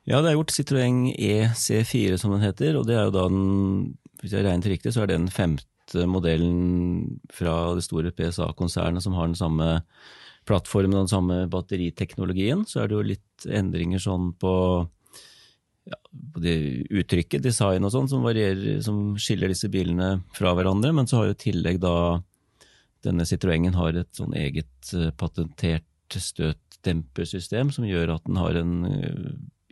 Ja, 0.08 0.22
det 0.22 0.32
er 0.32 0.38
gjort 0.38 0.54
Citroën 0.56 1.12
EC4 1.14 2.18
som 2.18 2.32
den 2.32 2.46
heter, 2.46 2.78
og 2.80 2.88
det 2.88 2.96
er 2.96 3.10
jo 3.10 3.14
da 3.14 3.28
den, 3.30 3.98
hvis 4.22 4.34
jeg 4.34 4.46
regnet 4.46 4.70
riktig, 4.72 4.94
så 4.94 5.04
er 5.04 5.12
det 5.12 5.20
den 5.20 5.30
femte 5.30 6.08
modellen 6.08 7.20
fra 7.34 7.76
det 7.76 7.84
store 7.84 8.14
PSA-konsernet 8.16 9.04
som 9.04 9.14
har 9.18 9.28
den 9.28 9.38
samme 9.38 9.82
plattformen 10.48 10.96
og 10.96 11.06
den 11.06 11.12
samme 11.12 11.38
batteriteknologien, 11.52 12.66
så 12.68 12.82
er 12.82 12.90
det 12.90 12.98
jo 12.98 13.10
litt 13.12 13.46
endringer 13.46 14.02
sånn 14.02 14.32
på, 14.42 14.54
ja, 15.92 16.00
på 16.34 16.56
uttrykket, 17.02 17.44
design 17.46 17.86
og 17.88 17.94
sånn, 17.94 18.10
som 18.12 18.26
varierer, 18.26 18.82
som 18.86 19.14
skiller 19.22 19.54
disse 19.54 19.70
bilene 19.72 20.16
fra 20.38 20.56
hverandre. 20.58 20.94
Men 20.98 21.10
så 21.10 21.22
har 21.22 21.32
jo 21.32 21.38
i 21.38 21.44
tillegg 21.46 21.82
da 21.84 21.96
denne 23.06 23.26
Citroengen 23.26 23.78
har 23.78 23.98
et 23.98 24.12
sånn 24.18 24.34
eget 24.38 24.94
uh, 24.94 25.10
patentert 25.18 25.86
støtdempersystem 26.12 27.72
som 27.74 27.88
gjør 27.88 28.18
at 28.18 28.28
den 28.28 28.38
har 28.42 28.60
en 28.60 28.74
uh, 28.86 29.32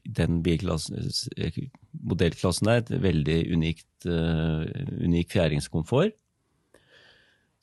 den 0.09 0.39
modellklassen 0.41 2.69
der, 2.69 2.81
et 2.81 2.89
veldig 3.03 3.39
unikt, 3.53 3.91
uh, 4.07 4.65
unik 5.05 5.35
fjæringskomfort. 5.35 6.15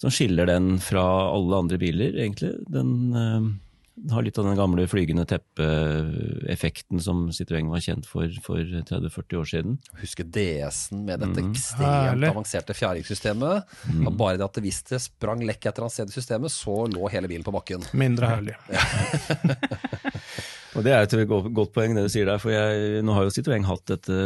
Som 0.02 0.10
skiller 0.12 0.46
den 0.50 0.74
fra 0.84 1.02
alle 1.32 1.56
andre 1.62 1.78
biler, 1.80 2.12
egentlig. 2.20 2.52
Den 2.68 2.90
uh, 3.16 4.12
har 4.12 4.22
litt 4.26 4.36
av 4.36 4.44
den 4.44 4.58
gamle 4.58 4.84
flygende 4.92 5.24
teppe-effekten 5.24 7.00
som 7.00 7.30
Citroën 7.32 7.70
var 7.72 7.80
kjent 7.80 8.04
for 8.04 8.28
for 8.44 8.60
30-40 8.60 9.38
år 9.40 9.48
siden. 9.48 9.78
Husker 10.02 10.28
DS-en 10.28 11.00
med 11.08 11.22
dette 11.24 11.40
Mm. 11.40 11.48
ekstremt 11.54 12.10
Herlig. 12.10 12.28
avanserte 12.28 12.76
fjæringssystemet. 12.76 13.64
Mm. 13.88 14.10
Bare 14.20 14.36
det 14.36 14.44
at 14.44 14.60
hvis 14.60 14.82
det 14.90 15.00
sprang 15.00 15.40
lekk 15.48 15.64
etter 15.70 15.80
hans 15.86 15.96
annet 15.98 16.12
sted 16.12 16.20
i 16.20 16.20
systemet, 16.20 16.52
så 16.52 16.76
lå 16.92 17.08
hele 17.10 17.28
bilen 17.32 17.46
på 17.46 17.54
bakken. 17.56 17.88
Mindre 17.96 18.26
herlig. 18.34 18.54
Og 20.76 20.84
Det 20.84 20.92
er 20.92 21.06
et 21.06 21.28
godt 21.28 21.72
poeng 21.72 21.94
det 21.96 22.04
du 22.04 22.12
sier 22.12 22.28
der, 22.28 22.36
for 22.42 22.52
jeg, 22.52 23.00
nå 23.00 23.14
har 23.16 23.24
jo 23.24 23.32
Citroën 23.32 23.64
hatt 23.64 23.86
dette 23.88 24.16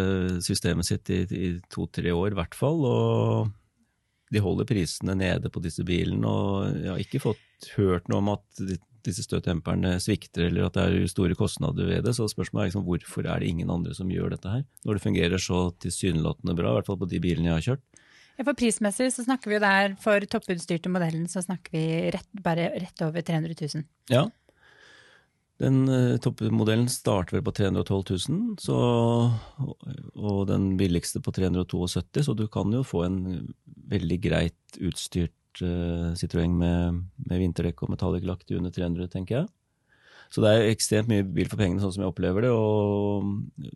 systemet 0.43 0.89
sitt 0.89 1.11
i, 1.15 1.23
i 1.31 1.51
to-tre 1.71 2.11
år 2.11 2.33
i 2.35 2.39
hvert 2.41 2.57
fall. 2.59 2.83
og 2.91 3.53
de 4.31 4.43
holder 4.43 4.69
prisene 4.69 5.17
nede 5.19 5.51
på 5.53 5.63
disse 5.65 5.85
bilene, 5.87 6.29
og 6.29 6.79
jeg 6.79 6.93
har 6.93 7.03
ikke 7.03 7.23
fått 7.23 7.73
hørt 7.77 8.09
noe 8.11 8.23
om 8.23 8.33
at 8.37 8.63
disse 9.05 9.25
støttemperne 9.25 9.95
svikter 10.03 10.47
eller 10.49 10.67
at 10.67 10.77
det 10.77 10.85
er 10.85 11.11
store 11.11 11.37
kostnader 11.39 11.89
ved 11.89 12.05
det. 12.07 12.15
Så 12.17 12.29
spørsmålet 12.31 12.67
er 12.67 12.71
liksom, 12.71 12.87
hvorfor 12.87 13.27
er 13.27 13.41
det 13.41 13.49
ingen 13.51 13.73
andre 13.73 13.97
som 13.97 14.11
gjør 14.13 14.35
dette 14.35 14.53
her? 14.53 14.67
Når 14.85 14.99
det 14.99 15.05
fungerer 15.07 15.43
så 15.43 15.63
tilsynelatende 15.83 16.57
bra, 16.59 16.75
i 16.75 16.79
hvert 16.79 16.91
fall 16.91 17.01
på 17.01 17.09
de 17.11 17.23
bilene 17.23 17.51
jeg 17.51 17.57
har 17.57 17.67
kjørt. 17.71 17.87
Ja, 18.41 18.47
for 18.47 18.57
prismessig 18.57 19.11
så 19.13 19.25
snakker 19.27 19.51
vi 19.51 19.59
jo 19.59 19.65
der, 19.65 19.95
for 20.01 20.25
topputstyrte 20.33 20.93
modellen, 20.93 21.27
så 21.29 21.43
snakker 21.45 21.75
vi 21.75 21.85
rett, 22.15 22.29
bare 22.41 22.71
rett 22.81 23.03
over 23.05 23.21
300 23.21 23.57
000. 23.59 23.85
Ja. 24.13 24.23
Den 25.61 25.83
uh, 25.91 26.17
toppmodellen 26.23 26.89
starter 26.89 27.37
vel 27.37 27.45
på 27.45 27.53
312 27.53 28.01
000, 28.33 28.45
så, 28.65 28.77
og 30.17 30.39
den 30.49 30.73
billigste 30.81 31.21
på 31.21 31.35
372 31.37 32.25
så 32.25 32.35
du 32.37 32.47
kan 32.53 32.73
jo 32.73 32.81
få 32.87 33.05
en 33.05 33.19
veldig 33.93 34.19
greit 34.25 34.81
utstyrt 34.81 35.61
uh, 35.61 36.17
Citroën 36.17 36.55
med, 36.63 37.03
med 37.27 37.43
vinterdekk 37.45 37.85
og 37.85 37.93
metallic-lakk 37.93 38.47
til 38.47 38.63
under 38.63 38.73
300, 38.73 39.11
tenker 39.13 39.43
jeg. 39.43 39.51
Så 40.31 40.45
det 40.45 40.55
er 40.55 40.71
ekstremt 40.71 41.11
mye 41.11 41.27
bil 41.27 41.51
for 41.51 41.61
pengene, 41.61 41.83
sånn 41.83 41.93
som 41.93 42.07
jeg 42.07 42.13
opplever 42.13 42.47
det. 42.47 42.55
og 42.55 43.69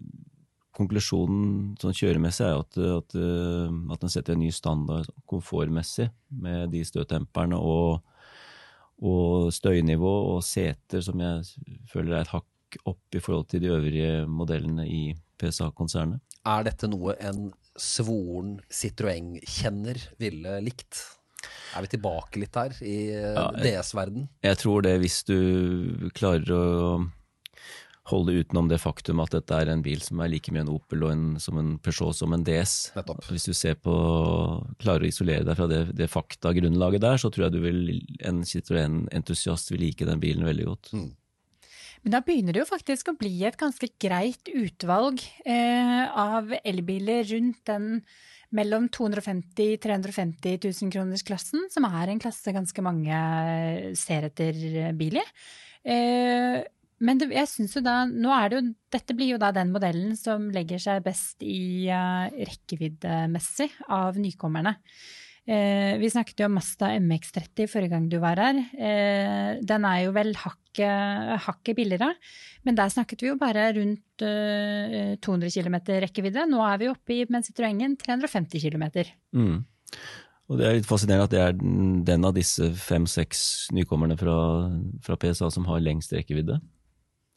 Konklusjonen 0.74 1.74
sånn 1.78 1.94
kjøremessig 1.94 2.46
er 2.48 2.62
at, 2.62 2.78
at, 2.80 3.18
uh, 3.18 3.68
at 3.92 4.00
den 4.00 4.14
setter 4.14 4.34
en 4.34 4.42
ny 4.42 4.50
standard 4.54 5.10
komfortmessig 5.30 6.08
med 6.32 6.72
de 6.72 6.80
støtdemperne 6.86 7.60
og 7.60 8.00
og 9.02 9.50
støynivå 9.54 10.12
og 10.34 10.44
seter 10.46 11.02
som 11.04 11.20
jeg 11.22 11.42
føler 11.90 12.18
er 12.18 12.26
et 12.26 12.34
hakk 12.34 12.78
opp 12.90 13.14
i 13.16 13.22
forhold 13.22 13.48
til 13.50 13.62
de 13.62 13.72
øvrige 13.74 14.24
modellene 14.30 14.86
i 14.86 15.02
PSA-konsernet. 15.40 16.22
Er 16.44 16.64
dette 16.66 16.88
noe 16.90 17.14
en 17.24 17.48
svoren 17.80 18.58
Citroën-kjenner 18.70 19.98
ville 20.20 20.58
likt? 20.62 21.00
Er 21.74 21.84
vi 21.84 21.90
tilbake 21.96 22.40
litt 22.40 22.54
der 22.54 22.74
i 22.86 22.96
eh, 23.12 23.34
Ja, 23.34 23.48
DS-verden? 23.58 24.28
Jeg 24.44 24.60
tror 24.60 24.84
det 24.86 24.94
hvis 25.02 25.22
du 25.28 25.38
klarer 26.16 26.54
å 26.54 26.66
holde 28.10 28.34
utenom 28.36 28.68
det 28.68 28.80
faktum 28.82 29.22
at 29.24 29.32
dette 29.32 29.56
er 29.56 29.70
en 29.72 29.82
bil 29.84 30.02
som 30.04 30.20
er 30.20 30.28
like 30.32 30.52
mye 30.52 30.64
en 30.66 30.72
Opel 30.74 31.06
og 31.06 31.12
en, 31.14 31.24
som 31.40 31.56
en 31.60 31.74
Peugeot 31.80 32.16
som 32.16 32.34
en 32.36 32.44
DS. 32.44 32.74
Nettopp. 32.98 33.24
Hvis 33.32 33.48
du 33.48 33.54
ser 33.56 33.78
på, 33.80 33.94
klarer 34.82 35.06
å 35.06 35.08
isolere 35.08 35.46
deg 35.48 35.56
fra 35.56 35.68
det, 35.70 35.80
det 35.96 36.10
faktagrunnlaget 36.12 37.04
der, 37.04 37.20
så 37.20 37.32
tror 37.32 37.46
jeg 37.46 37.56
du 37.56 37.60
vil, 37.64 37.80
en 38.28 38.42
Citroën-entusiast 38.48 39.72
vil 39.72 39.86
like 39.86 40.08
den 40.08 40.20
bilen 40.22 40.44
veldig 40.44 40.68
godt. 40.68 40.92
Men 42.04 42.12
da 42.12 42.20
begynner 42.20 42.52
det 42.52 42.60
jo 42.60 42.68
faktisk 42.68 43.08
å 43.08 43.16
bli 43.16 43.32
et 43.48 43.56
ganske 43.56 43.88
greit 44.02 44.52
utvalg 44.52 45.24
eh, 45.48 46.04
av 46.04 46.52
elbiler 46.60 47.24
rundt 47.30 47.62
den 47.70 47.88
mellom 48.54 48.90
250 48.92 49.80
350 49.82 50.60
000 50.60 50.92
kroners 50.92 51.24
klassen, 51.26 51.64
som 51.72 51.88
er 51.88 52.12
en 52.12 52.20
klasse 52.22 52.52
ganske 52.54 52.84
mange 52.84 53.16
ser 53.98 54.28
etter 54.28 54.92
bil 55.00 55.16
i. 55.18 55.24
Eh, 55.84 56.60
men 57.02 57.18
det, 57.18 57.30
jeg 57.34 57.50
syns 57.50 57.74
jo 57.76 57.82
da, 57.84 58.04
nå 58.06 58.30
er 58.36 58.50
det 58.50 58.60
jo, 58.60 58.68
dette 58.94 59.16
blir 59.18 59.34
jo 59.34 59.40
da 59.42 59.50
den 59.54 59.72
modellen 59.74 60.14
som 60.18 60.46
legger 60.54 60.82
seg 60.82 61.02
best 61.06 61.42
i 61.42 61.90
uh, 61.90 62.30
rekkeviddemessig 62.30 63.70
av 63.92 64.18
nykommerne. 64.20 64.76
Eh, 65.44 65.98
vi 66.00 66.08
snakket 66.08 66.40
jo 66.40 66.46
om 66.48 66.54
Mazda 66.56 66.94
MX30 66.96 67.68
forrige 67.68 67.92
gang 67.92 68.06
du 68.08 68.16
var 68.22 68.40
her. 68.40 68.56
Eh, 68.56 69.60
den 69.60 69.84
er 69.84 69.98
jo 70.06 70.14
vel 70.16 70.32
hakket, 70.40 71.34
hakket 71.44 71.76
billigere, 71.76 72.14
men 72.64 72.78
der 72.78 72.88
snakket 72.88 73.20
vi 73.20 73.28
jo 73.28 73.36
bare 73.40 73.66
rundt 73.76 74.24
eh, 74.24 75.18
200 75.20 75.52
km 75.52 75.76
rekkevidde. 76.06 76.46
Nå 76.48 76.64
er 76.64 76.80
vi 76.80 76.88
oppe 76.88 77.18
i 77.18 77.26
med 77.28 77.44
Citroën 77.44 77.98
350 78.00 78.64
km. 78.64 78.86
Mm. 79.36 79.58
Og 80.48 80.60
det 80.60 80.64
er 80.66 80.78
litt 80.78 80.88
fascinerende 80.88 81.28
at 81.28 81.34
det 81.34 81.42
er 81.42 81.60
den 82.08 82.24
av 82.24 82.32
disse 82.36 82.70
fem-seks 82.76 83.68
nykommerne 83.76 84.16
fra, 84.20 84.36
fra 85.04 85.16
PSA 85.20 85.50
som 85.52 85.68
har 85.68 85.84
lengst 85.84 86.12
rekkevidde. 86.16 86.56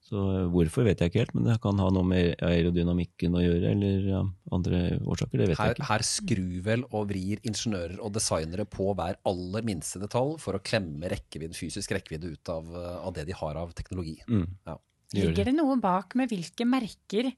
Så 0.08 0.22
hvorfor 0.54 0.86
vet 0.88 1.02
jeg 1.04 1.12
ikke 1.12 1.20
helt, 1.26 1.34
men 1.36 1.50
det 1.50 1.58
kan 1.64 1.80
ha 1.84 1.90
noe 1.92 2.08
med 2.08 2.40
aerodynamikken 2.48 3.34
å 3.36 3.42
gjøre, 3.44 3.74
eller 3.74 4.06
ja, 4.08 4.22
andre 4.56 4.80
årsaker, 5.04 5.42
det 5.42 5.50
vet 5.52 5.60
Her, 5.60 5.74
jeg 5.74 5.80
ikke. 5.82 5.88
her 5.90 6.06
skrur 6.08 6.62
vel 6.64 6.86
og 6.88 7.10
vrir 7.10 7.44
ingeniører 7.44 8.00
og 8.00 8.14
designere 8.16 8.64
på 8.72 8.94
hver 8.96 9.20
aller 9.28 9.68
minste 9.68 10.00
detalj 10.00 10.38
for 10.40 10.56
å 10.56 10.64
klemme 10.64 11.12
rekkevidde, 11.12 11.58
fysisk 11.60 11.92
rekkevidde 11.98 12.32
ut 12.38 12.54
av, 12.54 12.72
eh, 12.72 12.98
av 13.04 13.18
det 13.20 13.28
de 13.28 13.36
har 13.36 13.60
av 13.60 13.76
teknologi. 13.76 14.16
Mm. 14.32 14.48
Ja. 14.70 14.78
Ligger 15.18 15.48
det 15.48 15.56
noe 15.56 15.76
bak 15.80 16.16
med 16.20 16.32
hvilke 16.32 16.68
merker 16.68 17.32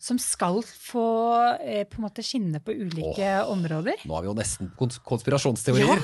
som 0.00 0.16
skal 0.18 0.62
få 0.64 1.02
eh, 1.60 1.82
på 1.84 1.98
en 2.00 2.06
måte 2.06 2.22
skinne 2.24 2.56
på 2.64 2.72
ulike 2.72 3.34
områder? 3.52 4.00
Nå 4.08 4.14
har 4.16 4.24
vi 4.24 4.30
jo 4.30 4.36
nesten 4.38 4.70
kons 4.78 4.96
konspirasjonsteorier. 5.04 6.00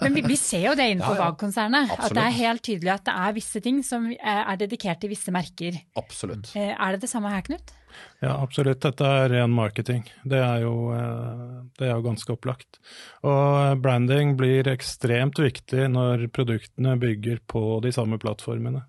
Men 0.00 0.14
vi, 0.14 0.22
vi 0.30 0.36
ser 0.38 0.68
jo 0.68 0.76
det 0.78 0.86
innenfor 0.94 1.18
Ja, 1.18 1.26
ja. 1.34 1.98
At 1.98 2.14
det 2.14 2.22
er 2.22 2.36
helt 2.38 2.62
tydelig 2.66 2.92
at 2.94 3.04
det 3.08 3.16
er 3.26 3.34
visse 3.34 3.62
ting 3.64 3.82
som 3.86 4.06
er 4.14 4.44
er 4.50 4.56
dedikert 4.62 5.00
til 5.02 5.10
visse 5.10 5.34
merker. 5.34 5.76
Absolutt. 5.98 6.52
Eh, 6.56 6.70
Er 6.70 6.94
det 6.96 7.02
det 7.04 7.10
samme 7.10 7.30
her, 7.34 7.42
Knut? 7.46 7.74
Ja, 8.22 8.36
absolutt. 8.38 8.78
Dette 8.84 9.02
er 9.04 9.28
ren 9.32 9.50
marketing. 9.50 10.04
Det 10.22 10.38
er 10.38 10.62
jo, 10.62 10.92
eh, 10.94 11.66
det 11.78 11.88
er 11.88 11.96
jo 11.96 12.04
ganske 12.06 12.30
opplagt. 12.36 12.78
Og 13.26 13.80
branding 13.82 14.36
blir 14.38 14.70
ekstremt 14.70 15.38
viktig 15.42 15.88
når 15.90 16.28
produktene 16.30 16.94
bygger 17.02 17.42
på 17.50 17.80
de 17.82 17.90
samme 17.92 18.18
plattformene. 18.22 18.84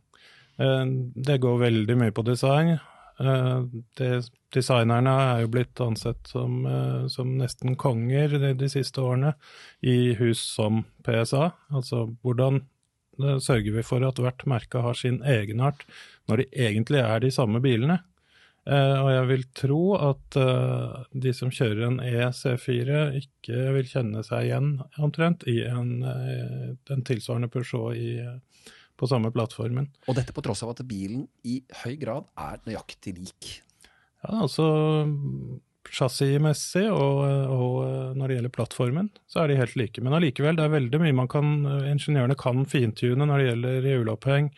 Eh, 0.61 0.85
Det 1.17 1.39
går 1.41 1.57
veldig 1.65 1.97
mye 1.97 2.11
på 2.13 2.23
design. 2.29 2.77
Eh, 3.21 3.63
Det, 3.97 4.11
designerne 4.51 5.13
er 5.23 5.41
jo 5.43 5.51
blitt 5.53 5.79
ansett 5.83 6.27
som, 6.27 6.65
eh, 6.65 7.07
som 7.07 7.37
nesten 7.37 7.77
konger 7.79 8.37
de, 8.39 8.53
de 8.57 8.69
siste 8.69 9.01
årene 9.01 9.35
i 9.81 10.13
hus 10.19 10.41
som 10.57 10.83
PSA. 11.05 11.51
Altså 11.71 12.07
hvordan 12.23 12.63
eh, 13.21 13.37
sørger 13.37 13.77
vi 13.77 13.83
for 13.85 14.03
at 14.07 14.19
hvert 14.19 14.45
merke 14.49 14.81
har 14.83 14.97
sin 14.97 15.21
egenart, 15.23 15.85
når 16.27 16.43
de 16.43 16.49
egentlig 16.67 17.03
er 17.03 17.19
de 17.19 17.31
samme 17.31 17.61
bilene? 17.61 18.01
Og 18.61 19.07
jeg 19.09 19.25
vil 19.25 19.43
tro 19.57 19.83
at 19.97 20.35
de 21.23 21.31
som 21.33 21.49
kjører 21.49 21.79
en 21.87 21.95
EC4 21.97 22.99
ikke 23.17 23.71
vil 23.73 23.87
kjenne 23.89 24.21
seg 24.21 24.51
igjen 24.51 24.67
omtrent 25.01 25.41
i 25.49 25.63
en, 25.65 26.03
en 26.05 27.01
tilsvarende 27.01 27.49
Peugeot 27.49 27.97
i, 27.97 28.19
eh, 28.21 28.37
på 29.01 29.09
samme 29.09 29.31
plattformen. 29.33 29.89
Og 30.05 30.15
dette 30.19 30.35
på 30.35 30.43
tross 30.45 30.61
av 30.65 30.75
at 30.75 30.85
bilen 30.87 31.25
i 31.43 31.59
høy 31.81 31.97
grad 32.01 32.29
er 32.37 32.61
nøyaktig 32.69 33.15
lik. 33.17 33.51
Ja, 34.21 34.43
altså 34.45 34.67
Chassismessig 35.91 36.85
og, 36.93 37.23
og 37.51 37.77
eh, 37.83 38.11
når 38.15 38.29
det 38.29 38.35
gjelder 38.37 38.53
plattformen, 38.53 39.09
så 39.27 39.41
er 39.41 39.49
de 39.51 39.57
helt 39.59 39.73
like. 39.79 40.03
Men 40.05 40.13
allikevel, 40.15 40.55
det 40.55 40.63
er 40.67 40.75
veldig 40.75 40.99
mye 41.01 41.15
man 41.17 41.29
kan, 41.31 41.49
eh, 41.67 41.89
ingeniørene 41.91 42.37
kan 42.39 42.61
fintune 42.69 43.27
når 43.27 43.41
det 43.41 43.47
gjelder 43.49 43.87
hjuloppheng. 43.89 44.51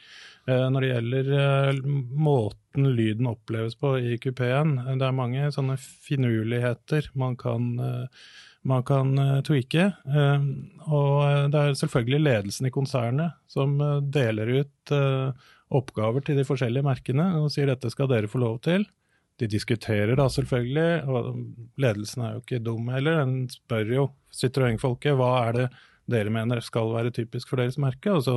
eh, 0.51 0.65
Når 0.69 0.83
det 0.83 0.91
gjelder 0.91 1.79
måten 2.27 2.89
lyden 2.97 3.31
oppleves 3.31 3.79
på 3.79 3.95
i 4.03 4.17
kupeen. 4.21 4.75
Det 4.99 5.07
er 5.07 5.15
mange 5.15 5.47
sånne 5.55 5.79
finurligheter 5.79 7.09
man 7.17 7.37
kan, 7.39 7.71
man 8.63 8.83
kan 8.83 9.17
eh, 9.19 9.41
tweake. 9.41 9.91
Eh, 10.07 10.47
Og 10.87 11.19
eh, 11.27 11.45
det 11.51 11.59
er 11.59 11.77
selvfølgelig 11.79 12.23
ledelsen 12.23 12.67
i 12.67 12.73
konsernet 12.73 13.37
som 13.51 13.77
deler 14.11 14.49
ut 14.59 14.93
oppgaver 15.73 16.21
til 16.25 16.37
de 16.37 16.45
forskjellige 16.45 16.85
merkene 16.85 17.25
og 17.39 17.51
sier 17.53 17.69
dette 17.69 17.89
skal 17.89 18.09
dere 18.11 18.29
få 18.29 18.41
lov 18.41 18.59
til. 18.65 18.85
De 19.41 19.47
diskuterer 19.49 20.13
da 20.17 20.27
selvfølgelig, 20.29 21.05
og 21.09 21.79
ledelsen 21.81 22.21
er 22.21 22.35
jo 22.35 22.43
ikke 22.43 22.61
dum 22.61 22.91
heller. 22.93 23.23
Den 23.23 23.47
spør 23.49 23.93
jo 23.95 24.03
Citroën-folket 24.33 25.17
hva 25.17 25.31
er 25.47 25.57
det 25.57 25.67
dere 26.13 26.33
mener 26.33 26.61
skal 26.61 26.91
være 26.93 27.13
typisk 27.15 27.49
for 27.49 27.61
deres 27.61 27.79
merke, 27.81 28.11
og 28.11 28.25
så 28.25 28.35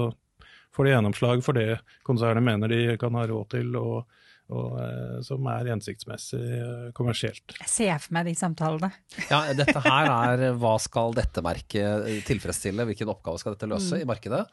får 0.76 0.86
de 0.86 0.94
gjennomslag 0.94 1.42
for 1.44 1.58
det 1.58 1.80
konsernet 2.06 2.44
mener 2.46 2.72
de 2.72 2.96
kan 3.00 3.16
ha 3.18 3.26
råd 3.28 3.50
til, 3.56 3.74
og, 3.80 4.06
og 4.54 4.76
eh, 4.78 5.18
som 5.26 5.46
er 5.50 5.70
hensiktsmessig 5.72 6.38
eh, 6.38 6.88
kommersielt. 6.94 7.56
Jeg 7.58 7.70
ser 7.70 8.02
for 8.02 8.14
meg 8.14 8.28
de 8.28 8.34
samtalene. 8.38 8.92
Ja, 9.32 9.40
dette 9.58 9.82
her 9.82 10.10
er 10.12 10.44
hva 10.60 10.76
skal 10.82 11.16
dette 11.16 11.42
merket 11.42 12.06
tilfredsstille, 12.28 12.86
hvilken 12.86 13.10
oppgave 13.10 13.40
skal 13.42 13.56
dette 13.56 13.68
løse 13.70 13.98
i 13.98 14.06
markedet? 14.06 14.44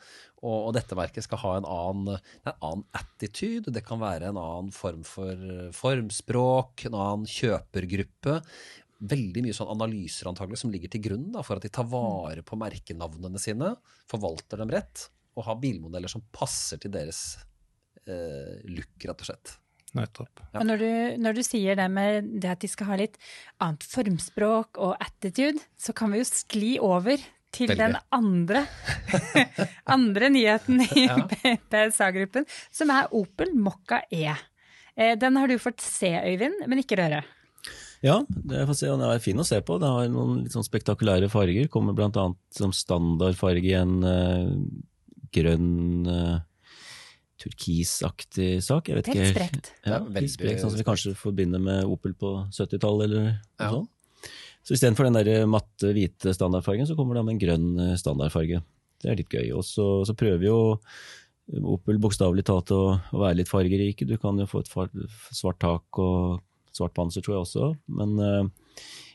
Og, 0.42 0.56
og 0.58 0.72
dette 0.76 0.98
merket 0.98 1.28
skal 1.28 1.42
ha 1.44 1.56
en 1.60 1.70
annen, 1.70 2.18
en 2.44 2.56
annen 2.56 2.86
attitude, 2.98 3.74
det 3.74 3.86
kan 3.86 4.02
være 4.02 4.32
en 4.32 4.40
annen 4.42 4.74
form 4.76 5.06
for 5.08 5.46
formspråk, 5.78 6.88
en 6.90 6.98
annen 6.98 7.30
kjøpergruppe. 7.30 8.40
Veldig 9.14 9.46
mye 9.46 9.56
sånn 9.56 9.72
analyser 9.76 10.30
antagelig 10.32 10.64
som 10.64 10.74
ligger 10.74 10.92
til 10.92 11.06
grunn 11.06 11.32
da, 11.36 11.46
for 11.46 11.60
at 11.60 11.68
de 11.68 11.72
tar 11.74 11.88
vare 11.92 12.44
på 12.46 12.58
merkenavnene 12.60 13.42
sine, 13.42 13.76
forvalter 14.10 14.64
dem 14.64 14.74
rett, 14.74 15.10
og 15.38 15.48
har 15.48 15.62
bilmodeller 15.62 16.12
som 16.12 16.24
passer 16.34 16.82
til 16.82 16.94
deres 16.94 17.24
eh, 18.08 18.64
look, 18.70 18.96
rett 19.04 19.22
og 19.22 19.30
slett. 19.30 19.60
Nettopp. 19.94 20.42
Ja. 20.52 20.60
Og 20.62 20.66
når 20.66 20.82
du, 20.82 20.90
når 21.22 21.38
du 21.38 21.44
sier 21.46 21.78
det 21.78 21.86
med 21.94 22.32
det 22.42 22.50
at 22.50 22.64
de 22.64 22.70
skal 22.72 22.90
ha 22.90 22.98
litt 22.98 23.20
annet 23.62 23.86
formspråk 23.86 24.80
og 24.82 24.96
attitude, 25.04 25.62
så 25.78 25.94
kan 25.98 26.14
vi 26.14 26.22
jo 26.24 26.30
skli 26.30 26.72
over 26.82 27.22
til 27.54 27.70
Veldig. 27.70 27.78
den 27.78 27.98
andre, 28.18 28.64
andre 29.96 30.30
nyheten 30.34 30.82
i 30.88 31.06
Ja. 31.06 31.20
PSA-gruppen, 31.70 32.48
som 32.74 32.90
er 32.90 33.12
Opel 33.14 33.54
Mokka 33.54 34.02
E. 34.10 34.34
Eh, 34.96 35.14
Den 35.22 35.38
har 35.38 35.48
du 35.48 35.60
fått 35.62 35.82
se, 35.86 36.10
Øyvind, 36.10 36.66
men 36.68 36.82
ikke 36.82 36.98
røre. 36.98 37.22
Ja, 38.04 38.18
det 38.28 38.66
får 38.68 38.76
se, 38.76 38.88
den 38.90 39.06
er 39.06 39.22
fin 39.24 39.40
å 39.40 39.46
se 39.48 39.62
på. 39.64 39.78
Det 39.80 39.88
har 39.88 40.10
noen 40.12 40.42
litt 40.44 40.56
sånn 40.56 40.66
spektakulære 40.66 41.30
farger. 41.32 41.70
Kommer 41.72 41.96
annet 41.96 42.36
som 42.52 42.74
standardfarge 42.76 43.64
i 43.70 43.78
en 43.80 43.94
uh, 44.04 44.50
grønn 45.32 46.04
uh, 46.10 46.42
turkisaktig 47.42 48.62
sak. 48.64 48.88
Jeg 48.90 49.00
vet 49.00 49.08
Helt 49.10 49.18
ikke 49.18 49.26
helt. 49.26 49.36
sprekt. 49.36 49.72
Ja, 49.88 50.00
veldig 50.06 50.32
sprekt, 50.32 50.62
sånn 50.62 50.72
som 50.74 50.80
vi 50.80 50.86
kanskje 50.88 51.16
forbinder 51.18 51.60
med 51.64 51.86
Opel 51.90 52.14
på 52.14 52.36
70-tallet 52.54 53.08
eller 53.10 53.20
noe 53.24 53.34
Ja. 53.60 53.70
sånt. 53.72 53.90
Så 54.64 54.78
istedenfor 54.78 55.04
den 55.10 55.18
der 55.26 55.46
matte, 55.46 55.92
hvite 55.92 56.32
standardfargen, 56.34 56.88
så 56.88 56.96
kommer 56.96 57.16
det 57.16 57.26
med 57.26 57.34
en 57.36 57.42
grønn 57.42 57.80
eh, 57.92 57.96
standardfarge. 58.00 58.62
Det 59.04 59.10
er 59.12 59.18
litt 59.20 59.30
gøy. 59.34 59.50
Og 59.58 59.66
så, 59.68 60.06
så 60.08 60.16
prøver 60.16 60.46
jo 60.48 60.60
Opel 61.68 61.98
bokstavelig 62.00 62.46
talt 62.48 62.72
å, 62.72 63.00
å 63.12 63.20
være 63.20 63.42
litt 63.42 63.50
fargerike. 63.52 64.06
Du 64.08 64.16
kan 64.18 64.38
jo 64.40 64.46
få 64.48 64.62
et 64.64 64.70
far, 64.72 64.88
svart 65.36 65.60
tak 65.60 66.00
og 66.00 66.40
svart 66.72 66.94
panser, 66.96 67.20
tror 67.22 67.36
jeg 67.36 67.44
også. 67.44 67.68
Men 67.92 68.14
uh, 68.24 68.48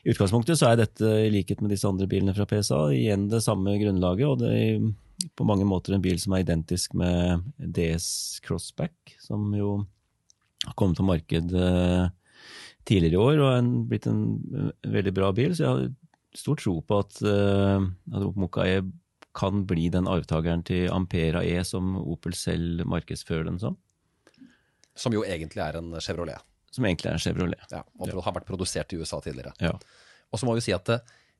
i 0.05 0.13
utgangspunktet 0.13 0.59
så 0.59 0.69
er 0.69 0.77
dette, 0.83 1.09
i 1.25 1.31
likhet 1.33 1.63
med 1.65 1.73
disse 1.73 1.89
andre 1.89 2.05
bilene 2.07 2.35
fra 2.37 2.45
PSA, 2.45 2.83
igjen 2.93 3.25
det 3.33 3.41
samme 3.41 3.73
grunnlaget. 3.81 4.27
Og 4.29 4.37
det 4.43 4.51
er 4.53 4.85
på 5.35 5.47
mange 5.47 5.67
måter 5.67 5.95
en 5.95 6.03
bil 6.03 6.19
som 6.21 6.35
er 6.35 6.43
identisk 6.45 6.93
med 6.97 7.43
DS 7.59 8.39
Crossback, 8.45 9.15
som 9.23 9.51
jo 9.57 9.81
har 10.65 10.75
kommet 10.79 10.99
på 10.99 11.07
marked 11.07 11.53
eh, 11.55 12.07
tidligere 12.87 13.15
i 13.15 13.23
år 13.23 13.43
og 13.43 13.51
er 13.51 13.69
blitt 13.89 14.07
en 14.09 14.23
eh, 14.55 14.71
veldig 14.95 15.13
bra 15.15 15.31
bil. 15.35 15.55
Så 15.55 15.65
jeg 15.65 15.69
har 15.69 15.91
stor 16.37 16.59
tro 16.61 16.75
på 16.85 16.99
at, 17.01 17.21
uh, 17.25 17.81
at 18.13 18.25
Mokka 18.37 18.65
E 18.69 18.81
kan 19.37 19.63
bli 19.69 19.87
den 19.93 20.07
arvtakeren 20.09 20.61
til 20.65 20.89
Ampera 20.93 21.41
E 21.45 21.61
som 21.65 21.95
Opel 22.01 22.35
selv 22.37 22.83
markedsfører 22.89 23.47
den 23.47 23.59
som. 23.61 23.77
Som 24.99 25.15
jo 25.15 25.23
egentlig 25.25 25.63
er 25.63 25.79
en 25.79 25.93
Chevrolet. 26.03 26.43
Som 26.75 26.85
egentlig 26.85 27.09
er 27.09 27.17
en 27.17 27.23
Chevrolet. 27.23 27.63
Ja, 27.71 27.81
og 27.97 28.21
har 28.25 28.35
vært 28.35 28.49
produsert 28.49 28.93
i 28.93 28.99
USA 28.99 29.21
tidligere. 29.23 29.55
Ja. 29.63 29.73
Og 30.29 30.41
så 30.41 30.45
må 30.45 30.53
vi 30.57 30.65
si 30.65 30.75
at 30.75 30.85
det, 30.89 30.99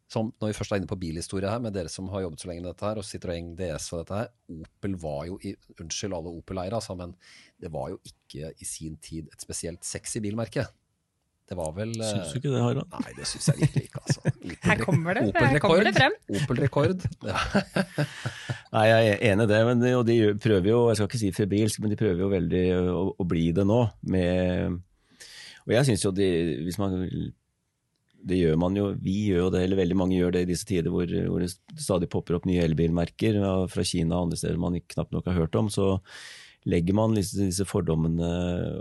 som 0.09 0.31
når 0.41 0.49
vi 0.49 0.57
først 0.57 0.73
er 0.73 0.79
inne 0.81 0.89
på 0.89 0.97
bilhistorie 0.97 1.51
her, 1.51 1.61
med 1.61 1.75
dere 1.75 1.91
som 1.93 2.07
har 2.09 2.23
jobbet 2.25 2.41
så 2.41 2.49
lenge 2.49 2.63
med 2.63 2.71
dette 2.71 2.87
her, 2.87 2.97
og 2.97 3.05
Citroën 3.05 3.51
DS 3.59 3.91
og 3.93 3.99
dette 4.01 4.17
her, 4.17 4.31
Opel 4.57 4.95
var 5.03 5.23
jo 5.29 5.37
i, 5.45 5.53
Unnskyld 5.79 6.15
alle 6.17 6.31
Opel-eiere, 6.33 6.79
altså, 6.79 6.95
men 6.97 7.13
det 7.61 7.69
var 7.73 7.91
jo 7.93 7.99
ikke 8.09 8.49
i 8.57 8.65
sin 8.65 8.97
tid 9.05 9.29
et 9.29 9.45
spesielt 9.45 9.85
sexy 9.85 10.17
bilmerke. 10.23 10.65
Det 11.49 11.57
var 11.57 11.71
vel 11.73 11.93
eh, 11.97 12.09
Syns 12.09 12.33
du 12.33 12.37
ikke 12.37 12.51
det, 12.53 12.59
Harald? 12.61 12.91
Nei, 13.05 13.13
det 13.17 13.25
syns 13.29 13.47
jeg 13.49 13.61
virkelig 13.63 13.85
ikke, 13.87 14.01
altså. 14.05 14.21
Opel- 14.33 14.57
Her 14.69 14.83
kommer 14.83 15.17
det, 15.17 15.23
her 15.37 15.61
kommer 15.63 15.87
det 15.87 15.93
frem. 15.97 16.17
Opel-rekord. 16.41 17.05
Ja. 17.25 17.39
Nei, 18.73 18.83
jeg 18.89 19.07
er 19.13 19.23
enig 19.31 19.45
i 19.47 19.51
det, 19.53 19.61
men 19.69 19.81
de, 19.81 19.93
og 19.97 20.05
de 20.09 20.17
prøver 20.41 20.69
jo, 20.69 20.81
jeg 20.91 20.99
skal 20.99 21.09
ikke 21.09 21.21
si 21.23 21.31
febrilsk, 21.37 21.81
men 21.81 21.93
de 21.93 21.97
prøver 22.01 22.21
jo 22.25 22.29
veldig 22.33 22.63
å, 22.93 23.01
å 23.13 23.27
bli 23.29 23.47
det 23.57 23.65
nå. 23.65 23.79
Med, 24.13 24.77
og 25.65 25.73
jeg 25.73 25.89
synes 25.89 26.05
jo 26.05 26.13
de, 26.17 26.29
hvis 26.67 26.77
man 26.81 26.97
det 28.27 28.39
gjør 28.39 28.57
man 28.59 28.75
jo, 28.75 28.89
vi 28.99 29.15
gjør 29.29 29.45
jo 29.45 29.51
det, 29.53 29.63
eller 29.63 29.79
veldig 29.79 29.97
mange 29.97 30.17
gjør 30.17 30.33
det 30.35 30.43
i 30.43 30.49
disse 30.51 30.67
tider 30.67 30.91
hvor, 30.93 31.07
hvor 31.07 31.43
det 31.43 31.51
stadig 31.79 32.09
popper 32.11 32.37
opp 32.37 32.47
nye 32.49 32.63
elbilmerker 32.65 33.39
fra 33.71 33.85
Kina 33.87 34.17
og 34.17 34.27
andre 34.27 34.39
steder 34.41 34.59
man 34.61 34.79
knapt 34.93 35.15
nok 35.15 35.29
har 35.29 35.37
hørt 35.39 35.55
om. 35.59 35.69
Så 35.71 35.97
legger 36.69 36.97
man 36.97 37.15
disse, 37.15 37.39
disse 37.39 37.67
fordommene 37.67 38.31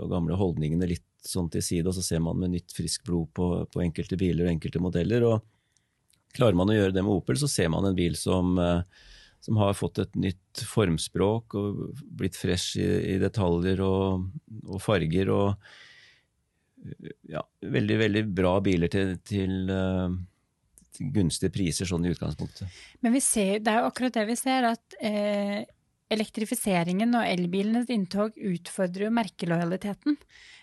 og 0.03 0.11
gamle 0.11 0.37
holdningene 0.39 0.89
litt 0.89 1.05
sånn 1.25 1.49
til 1.51 1.63
side, 1.63 1.87
og 1.89 1.95
så 1.97 2.03
ser 2.05 2.23
man 2.23 2.39
med 2.39 2.53
nytt, 2.55 2.73
friskt 2.75 3.05
blod 3.07 3.31
på, 3.35 3.47
på 3.71 3.83
enkelte 3.83 4.19
biler 4.19 4.47
og 4.47 4.53
enkelte 4.53 4.83
modeller. 4.83 5.25
og 5.27 6.35
Klarer 6.35 6.57
man 6.57 6.71
å 6.71 6.75
gjøre 6.75 6.95
det 6.95 7.03
med 7.05 7.15
Opel, 7.15 7.39
så 7.41 7.49
ser 7.49 7.71
man 7.73 7.87
en 7.87 7.97
bil 7.97 8.15
som, 8.19 8.53
eh, 8.61 8.83
som 9.43 9.59
har 9.59 9.77
fått 9.77 10.01
et 10.03 10.15
nytt 10.19 10.63
formspråk 10.67 11.55
og 11.59 11.83
blitt 12.19 12.37
fresh 12.39 12.79
i, 12.79 12.89
i 13.15 13.19
detaljer 13.21 13.83
og, 13.85 14.27
og 14.67 14.83
farger. 14.83 15.31
og 15.33 15.79
ja, 17.29 17.43
veldig, 17.61 17.97
veldig 18.03 18.23
bra 18.35 18.57
biler 18.63 18.91
til, 18.91 19.17
til, 19.25 19.55
eh, 19.73 20.13
til 20.95 21.11
gunstige 21.15 21.53
priser 21.53 21.89
sånn 21.89 22.05
i 22.07 22.13
utgangspunktet. 22.13 22.79
Men 23.03 23.17
ser, 23.23 23.59
det 23.63 23.73
er 23.73 23.83
jo 23.83 23.89
akkurat 23.91 24.15
det 24.19 24.27
vi 24.29 24.37
ser, 24.39 24.69
at 24.71 24.99
eh, 25.01 25.65
elektrifiseringen 26.09 27.13
og 27.17 27.27
elbilenes 27.27 27.91
inntog 27.93 28.37
utfordrer 28.37 29.07
jo 29.07 29.17
merkelojaliteten. 29.17 30.17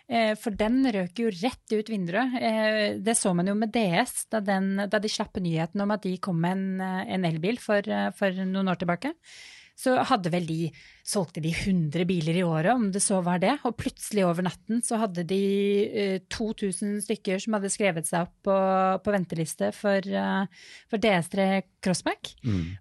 Eh, 0.07 0.33
for 0.39 0.55
den 0.55 0.85
røk 0.95 1.19
jo 1.19 1.31
rett 1.35 1.75
ut 1.75 1.91
vinduet. 1.91 2.35
Eh, 2.39 2.99
det 3.03 3.17
så 3.19 3.33
man 3.35 3.51
jo 3.51 3.57
med 3.59 3.73
DS, 3.75 4.29
da, 4.31 4.41
den, 4.45 4.75
da 4.91 5.01
de 5.03 5.11
slapp 5.11 5.39
nyheten 5.43 5.83
om 5.83 5.95
at 5.95 6.05
de 6.07 6.17
kom 6.23 6.39
med 6.43 6.57
en, 6.57 6.67
eh, 6.81 7.15
en 7.17 7.27
elbil 7.27 7.59
for, 7.63 7.83
eh, 7.83 8.11
for 8.15 8.45
noen 8.47 8.71
år 8.71 8.79
tilbake. 8.83 9.15
Så 9.77 9.99
hadde 10.09 10.31
vel 10.33 10.47
de, 10.49 10.61
solgte 11.07 11.43
de 11.43 11.53
100 11.55 12.05
biler 12.09 12.41
i 12.41 12.43
året, 12.43 12.73
om 12.75 12.89
det 12.93 13.03
så 13.05 13.21
var 13.25 13.39
det. 13.43 13.55
Og 13.69 13.77
plutselig 13.79 14.25
over 14.27 14.47
natten 14.47 14.83
så 14.85 14.99
hadde 15.01 15.23
de 15.29 15.43
eh, 15.87 16.19
2000 16.33 16.99
stykker 17.07 17.43
som 17.43 17.57
hadde 17.57 17.71
skrevet 17.73 18.09
seg 18.09 18.27
opp 18.27 18.35
på, 18.47 18.57
på 19.05 19.15
venteliste 19.15 19.71
for, 19.77 20.03
eh, 20.03 20.67
for 20.91 21.03
DS3 21.03 21.47
Crossback. 21.87 22.33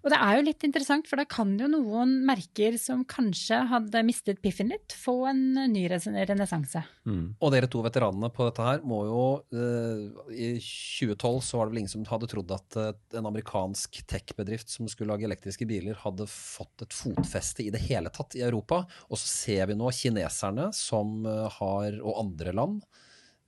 Og 0.02 0.10
det 0.10 0.18
er 0.18 0.38
jo 0.38 0.46
litt 0.48 0.66
interessant, 0.66 1.06
for 1.06 1.20
da 1.20 1.26
kan 1.30 1.54
jo 1.60 1.70
noen 1.70 2.18
merker 2.26 2.74
som 2.82 3.04
kanskje 3.06 3.60
hadde 3.70 4.02
mistet 4.06 4.42
piffen 4.42 4.72
litt, 4.74 4.94
få 4.98 5.20
en 5.30 5.44
ny 5.70 5.86
renessanse. 5.92 6.82
Mm. 7.06 7.36
Og 7.38 7.54
dere 7.54 7.70
to 7.70 7.84
veteranene 7.86 8.32
på 8.34 8.48
dette 8.48 8.66
her 8.66 8.82
må 8.86 9.04
jo 9.06 9.22
eh, 9.54 10.06
I 10.34 10.48
2012 10.58 11.38
så 11.46 11.60
var 11.60 11.68
det 11.68 11.74
vel 11.74 11.82
ingen 11.84 11.92
som 11.92 12.06
hadde 12.10 12.30
trodd 12.32 12.50
at 12.56 12.78
eh, 12.82 12.92
en 13.20 13.30
amerikansk 13.30 14.02
tech-bedrift 14.10 14.72
som 14.74 14.90
skulle 14.90 15.14
lage 15.14 15.28
elektriske 15.28 15.68
biler, 15.68 15.94
hadde 16.02 16.26
fått 16.30 16.82
et 16.82 16.96
fotfeste 16.96 17.62
i 17.62 17.70
det 17.74 17.84
hele 17.86 18.10
tatt 18.10 18.15
i 18.38 18.44
Europa. 18.46 18.82
Og 19.10 19.20
så 19.20 19.28
ser 19.28 19.70
vi 19.70 19.76
nå 19.78 19.90
kineserne 19.94 20.70
som 20.76 21.26
eh, 21.28 21.58
har, 21.58 22.00
og 22.02 22.22
andre 22.24 22.54
land, 22.56 22.80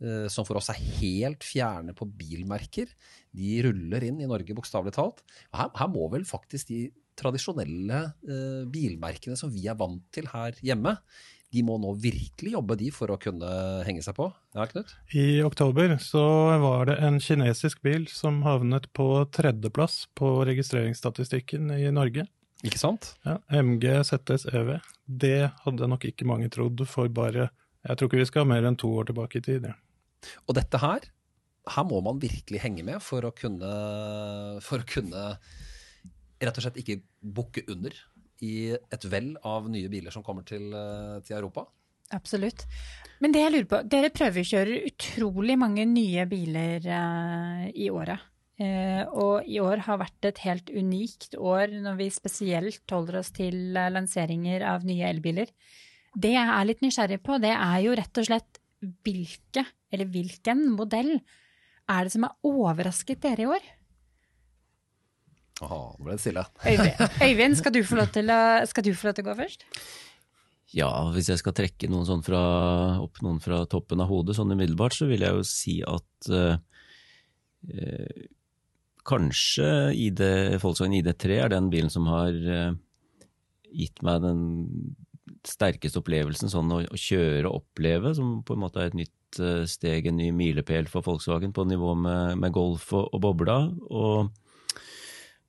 eh, 0.02 0.26
som 0.32 0.46
for 0.48 0.60
oss 0.60 0.70
er 0.74 0.82
helt 1.00 1.46
fjerne 1.46 1.96
på 1.96 2.08
bilmerker. 2.18 2.92
De 3.34 3.58
ruller 3.66 4.08
inn 4.10 4.22
i 4.22 4.30
Norge, 4.30 4.56
bokstavelig 4.56 4.96
talt. 4.98 5.24
Her, 5.56 5.72
her 5.78 5.92
må 5.92 6.08
vel 6.12 6.28
faktisk 6.28 6.72
de 6.72 6.86
tradisjonelle 7.18 8.04
eh, 8.28 8.62
bilmerkene 8.70 9.38
som 9.38 9.50
vi 9.50 9.66
er 9.70 9.78
vant 9.78 10.04
til 10.14 10.30
her 10.30 10.54
hjemme, 10.64 10.96
de 11.54 11.62
må 11.64 11.78
nå 11.80 11.94
virkelig 12.00 12.52
jobbe 12.52 12.76
de 12.80 12.90
for 12.92 13.12
å 13.12 13.18
kunne 13.20 13.48
henge 13.86 14.02
seg 14.04 14.16
på. 14.18 14.28
Ja, 14.56 14.66
Knut? 14.68 14.92
I 15.16 15.40
oktober 15.46 15.94
så 16.02 16.24
var 16.60 16.90
det 16.90 16.98
en 17.04 17.16
kinesisk 17.24 17.80
bil 17.84 18.04
som 18.12 18.42
havnet 18.44 18.90
på 18.96 19.08
tredjeplass 19.32 20.02
på 20.18 20.42
registreringsstatistikken 20.48 21.72
i 21.78 21.88
Norge. 21.94 22.26
Ikke 22.66 22.80
sant? 22.80 23.12
Ja, 23.26 23.38
MG 23.62 23.86
ZS 24.06 24.48
EV. 24.50 24.78
Det 25.06 25.50
hadde 25.62 25.90
nok 25.90 26.08
ikke 26.08 26.26
mange 26.26 26.50
trodd 26.50 26.82
for 26.90 27.10
bare 27.12 27.50
Jeg 27.86 27.94
tror 27.96 28.08
ikke 28.08 28.18
vi 28.18 28.26
skal 28.26 28.48
mer 28.50 28.66
enn 28.66 28.76
to 28.76 28.90
år 28.98 29.06
tilbake 29.08 29.38
i 29.38 29.44
tid. 29.44 29.68
Ja. 29.70 29.76
Og 30.50 30.56
dette 30.58 30.80
her, 30.82 31.06
her 31.70 31.86
må 31.86 32.00
man 32.04 32.18
virkelig 32.20 32.60
henge 32.64 32.82
med 32.84 32.98
for 33.04 33.24
å 33.24 33.30
kunne, 33.36 33.70
for 34.64 34.82
å 34.82 34.88
kunne 34.88 35.24
rett 36.38 36.58
og 36.58 36.64
slett 36.64 36.80
ikke 36.82 37.00
bukke 37.22 37.64
under 37.70 37.94
i 38.44 38.70
et 38.74 39.06
vell 39.10 39.32
av 39.46 39.68
nye 39.70 39.90
biler 39.90 40.14
som 40.14 40.24
kommer 40.26 40.46
til, 40.46 40.68
eh, 40.74 41.18
til 41.26 41.38
Europa. 41.38 41.66
Absolutt. 42.14 42.64
Men 43.20 43.32
det 43.34 43.42
jeg 43.42 43.52
lurer 43.52 43.68
på, 43.68 43.80
dere 43.90 44.10
prøvekjører 44.14 44.86
utrolig 44.88 45.58
mange 45.60 45.84
nye 45.84 46.24
biler 46.30 46.86
uh, 46.88 47.66
i 47.68 47.90
året. 47.92 48.22
Eh, 48.58 49.04
og 49.14 49.46
i 49.46 49.60
år 49.62 49.84
har 49.86 50.00
vært 50.00 50.26
et 50.26 50.40
helt 50.42 50.70
unikt 50.74 51.36
år 51.38 51.70
når 51.78 51.98
vi 52.00 52.08
spesielt 52.10 52.90
holder 52.90 53.20
oss 53.20 53.30
til 53.36 53.76
eh, 53.78 53.90
lanseringer 53.94 54.64
av 54.66 54.86
nye 54.86 55.06
elbiler. 55.06 55.52
Det 56.18 56.32
jeg 56.32 56.50
er 56.50 56.66
litt 56.66 56.80
nysgjerrig 56.82 57.20
på, 57.22 57.36
det 57.38 57.52
er 57.54 57.76
jo 57.84 57.94
rett 57.94 58.18
og 58.18 58.26
slett 58.26 58.58
hvilke, 59.06 59.62
eller 59.94 60.10
hvilken 60.10 60.64
modell 60.74 61.12
er 61.88 62.06
det 62.06 62.14
som 62.14 62.26
har 62.26 62.34
overrasket 62.50 63.22
dere 63.22 63.44
i 63.44 63.50
år? 63.52 63.68
Aha, 65.62 65.78
nå 65.94 66.06
ble 66.06 66.16
det 66.16 66.22
stille. 66.24 66.42
Øyvind, 67.28 67.58
skal, 67.58 67.74
du 67.74 67.78
få 67.86 67.98
lov 68.00 68.10
til 68.14 68.32
å, 68.34 68.40
skal 68.70 68.86
du 68.86 68.90
få 68.90 69.08
lov 69.08 69.18
til 69.18 69.26
å 69.26 69.28
gå 69.28 69.36
først? 69.38 69.66
Ja, 70.74 70.90
hvis 71.14 71.30
jeg 71.30 71.40
skal 71.40 71.54
trekke 71.56 71.90
noen 71.90 72.08
sånn 72.10 72.24
fra, 72.26 72.42
opp 73.04 73.22
noen 73.22 73.38
fra 73.42 73.62
toppen 73.70 74.02
av 74.02 74.10
hodet, 74.10 74.34
sånn 74.38 74.50
umiddelbart, 74.50 74.98
så 74.98 75.06
vil 75.10 75.22
jeg 75.22 75.38
jo 75.38 75.46
si 75.46 75.76
at 75.86 76.32
eh 76.34 78.26
kanskje 79.06 79.68
ID, 79.94 80.22
Volkswagen 80.62 80.96
ID3 80.98 81.38
er 81.44 81.52
den 81.52 81.70
bilen 81.72 81.92
som 81.92 82.08
har 82.10 82.34
eh, 82.34 82.72
gitt 83.74 84.02
meg 84.06 84.24
den 84.24 84.42
sterkeste 85.46 86.00
opplevelsen 86.02 86.50
sånn 86.52 86.72
å, 86.74 86.82
å 86.82 86.98
kjøre 86.98 87.48
og 87.48 87.62
oppleve, 87.62 88.14
som 88.16 88.40
på 88.46 88.56
en 88.56 88.62
måte 88.64 88.82
er 88.82 88.90
et 88.90 88.98
nytt 88.98 89.40
uh, 89.42 89.62
steg, 89.68 90.08
en 90.08 90.18
ny 90.18 90.30
milepæl 90.34 90.88
for 90.90 91.06
Volkswagen 91.06 91.54
på 91.56 91.64
nivå 91.68 91.94
med, 91.98 92.38
med 92.42 92.54
Golf 92.54 92.90
og, 92.96 93.08
og, 93.12 93.22
Bobla. 93.24 93.58
og 93.88 94.34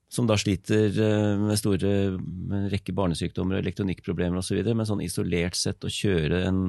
som 0.10 0.26
da 0.30 0.38
sliter 0.42 0.96
uh, 0.96 1.42
med 1.42 1.60
store 1.60 1.94
med 2.20 2.56
en 2.64 2.72
rekke 2.72 2.96
barnesykdommer 2.98 3.58
og 3.58 3.64
elektronikkproblemer 3.64 4.42
osv. 4.42 4.62
Men 4.68 4.88
sånn 4.90 5.04
isolert 5.06 5.58
sett 5.60 5.86
å 5.86 5.92
kjøre 5.94 6.44
en, 6.48 6.64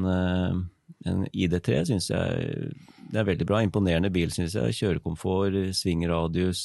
en 1.09 1.27
ID3 1.31 1.85
syns 1.91 2.11
jeg 2.13 2.73
det 3.11 3.19
er 3.19 3.27
veldig 3.27 3.47
bra. 3.49 3.61
Imponerende 3.65 4.11
bil, 4.15 4.31
syns 4.31 4.55
jeg. 4.55 4.77
Kjørekomfort, 4.77 5.57
svingradius, 5.75 6.63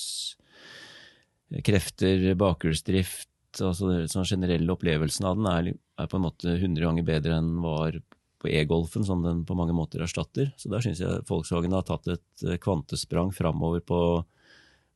krefter, 1.66 2.36
bakhjulsdrift 2.38 3.32
altså 3.64 3.92
den 3.92 4.28
generelle 4.28 4.74
opplevelsen 4.74 5.28
av 5.28 5.38
den 5.40 5.50
er, 5.50 5.72
er, 6.00 6.10
på 6.12 6.18
en 6.18 6.26
måte 6.26 6.56
100 6.58 6.84
ganger 6.84 7.08
bedre 7.08 7.40
enn 7.40 7.52
var 7.64 8.00
på 8.42 8.50
e-golfen, 8.52 9.06
som 9.08 9.24
den 9.24 9.44
på 9.48 9.56
mange 9.58 9.76
måter 9.76 10.04
erstatter. 10.04 10.52
Så 10.60 10.70
der 10.72 10.84
syns 10.84 11.02
jeg 11.02 11.26
Volkswagen 11.30 11.76
har 11.76 11.86
tatt 11.88 12.10
et 12.12 12.46
eh, 12.46 12.60
kvantesprang 12.62 13.32
framover 13.36 13.84
på, 13.86 14.00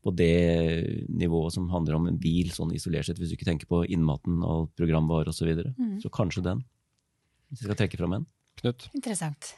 på, 0.03 0.13
det 0.15 1.07
nivået 1.07 1.55
som 1.55 1.69
handler 1.71 1.97
om 1.97 2.09
en 2.09 2.19
bil, 2.19 2.51
sånn 2.53 2.75
isolert 2.75 3.07
sett, 3.07 3.21
hvis 3.21 3.31
du 3.31 3.37
ikke 3.37 3.49
tenker 3.49 3.69
på 3.69 3.85
innmaten 3.87 4.43
av 4.45 4.67
programvare 4.77 5.31
osv. 5.31 5.43
Så, 5.43 5.49
videre. 5.49 5.73
mm. 5.77 5.95
så 6.03 6.11
kanskje 6.13 6.45
den, 6.49 6.65
hvis 7.49 7.63
jeg 7.63 7.69
skal 7.69 7.79
trekke 7.83 8.01
fram 8.01 8.19
en. 8.19 8.27
Knut? 8.59 8.89
Interessant. 8.93 9.55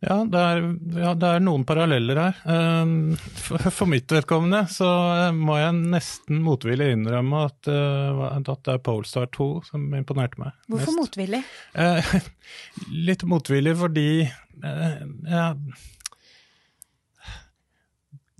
Ja 0.00 0.14
det, 0.24 0.40
er, 0.40 0.62
ja, 0.96 1.10
det 1.12 1.28
er, 1.28 1.42
noen 1.44 1.66
paralleller 1.68 2.16
her. 2.22 2.38
Ehm, 2.48 2.92
for, 3.36 3.84
mitt 3.90 4.08
vedkommende 4.08 4.62
så 4.72 4.88
eh, 5.26 5.36
må 5.36 5.58
jeg 5.60 5.76
nesten 5.92 6.40
motvillig 6.44 6.88
innrømme 6.94 7.42
at, 7.50 7.68
eh, 7.68 8.22
at 8.40 8.48
det 8.48 8.78
er 8.78 8.80
Polestar 8.86 9.28
2 9.36 9.50
som 9.68 9.84
imponerte 9.98 10.40
meg 10.40 10.56
Hvorfor 10.72 10.94
mest. 10.94 11.00
motvillig? 11.02 11.42
Eh, 11.76 12.14
litt 13.10 13.26
motvillig 13.28 13.76
fordi 13.80 14.08
ja, 14.20 15.44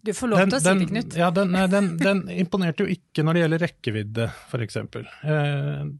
du 0.04 0.12
får 0.16 0.30
lov 0.32 0.42
til 0.44 0.56
å 0.56 0.60
si 0.62 0.72
det, 0.80 0.88
Knut. 0.90 1.16
Ja, 1.18 1.30
den, 1.34 1.56
den, 1.72 1.88
den, 2.00 2.22
imponerte 2.32 2.86
jo 2.86 2.92
ikke 2.94 3.24
når 3.26 3.36
det 3.36 3.42
gjelder 3.44 3.62
rekkevidde, 3.66 4.28
f.eks. 4.48 4.78
Jeg, 4.80 5.90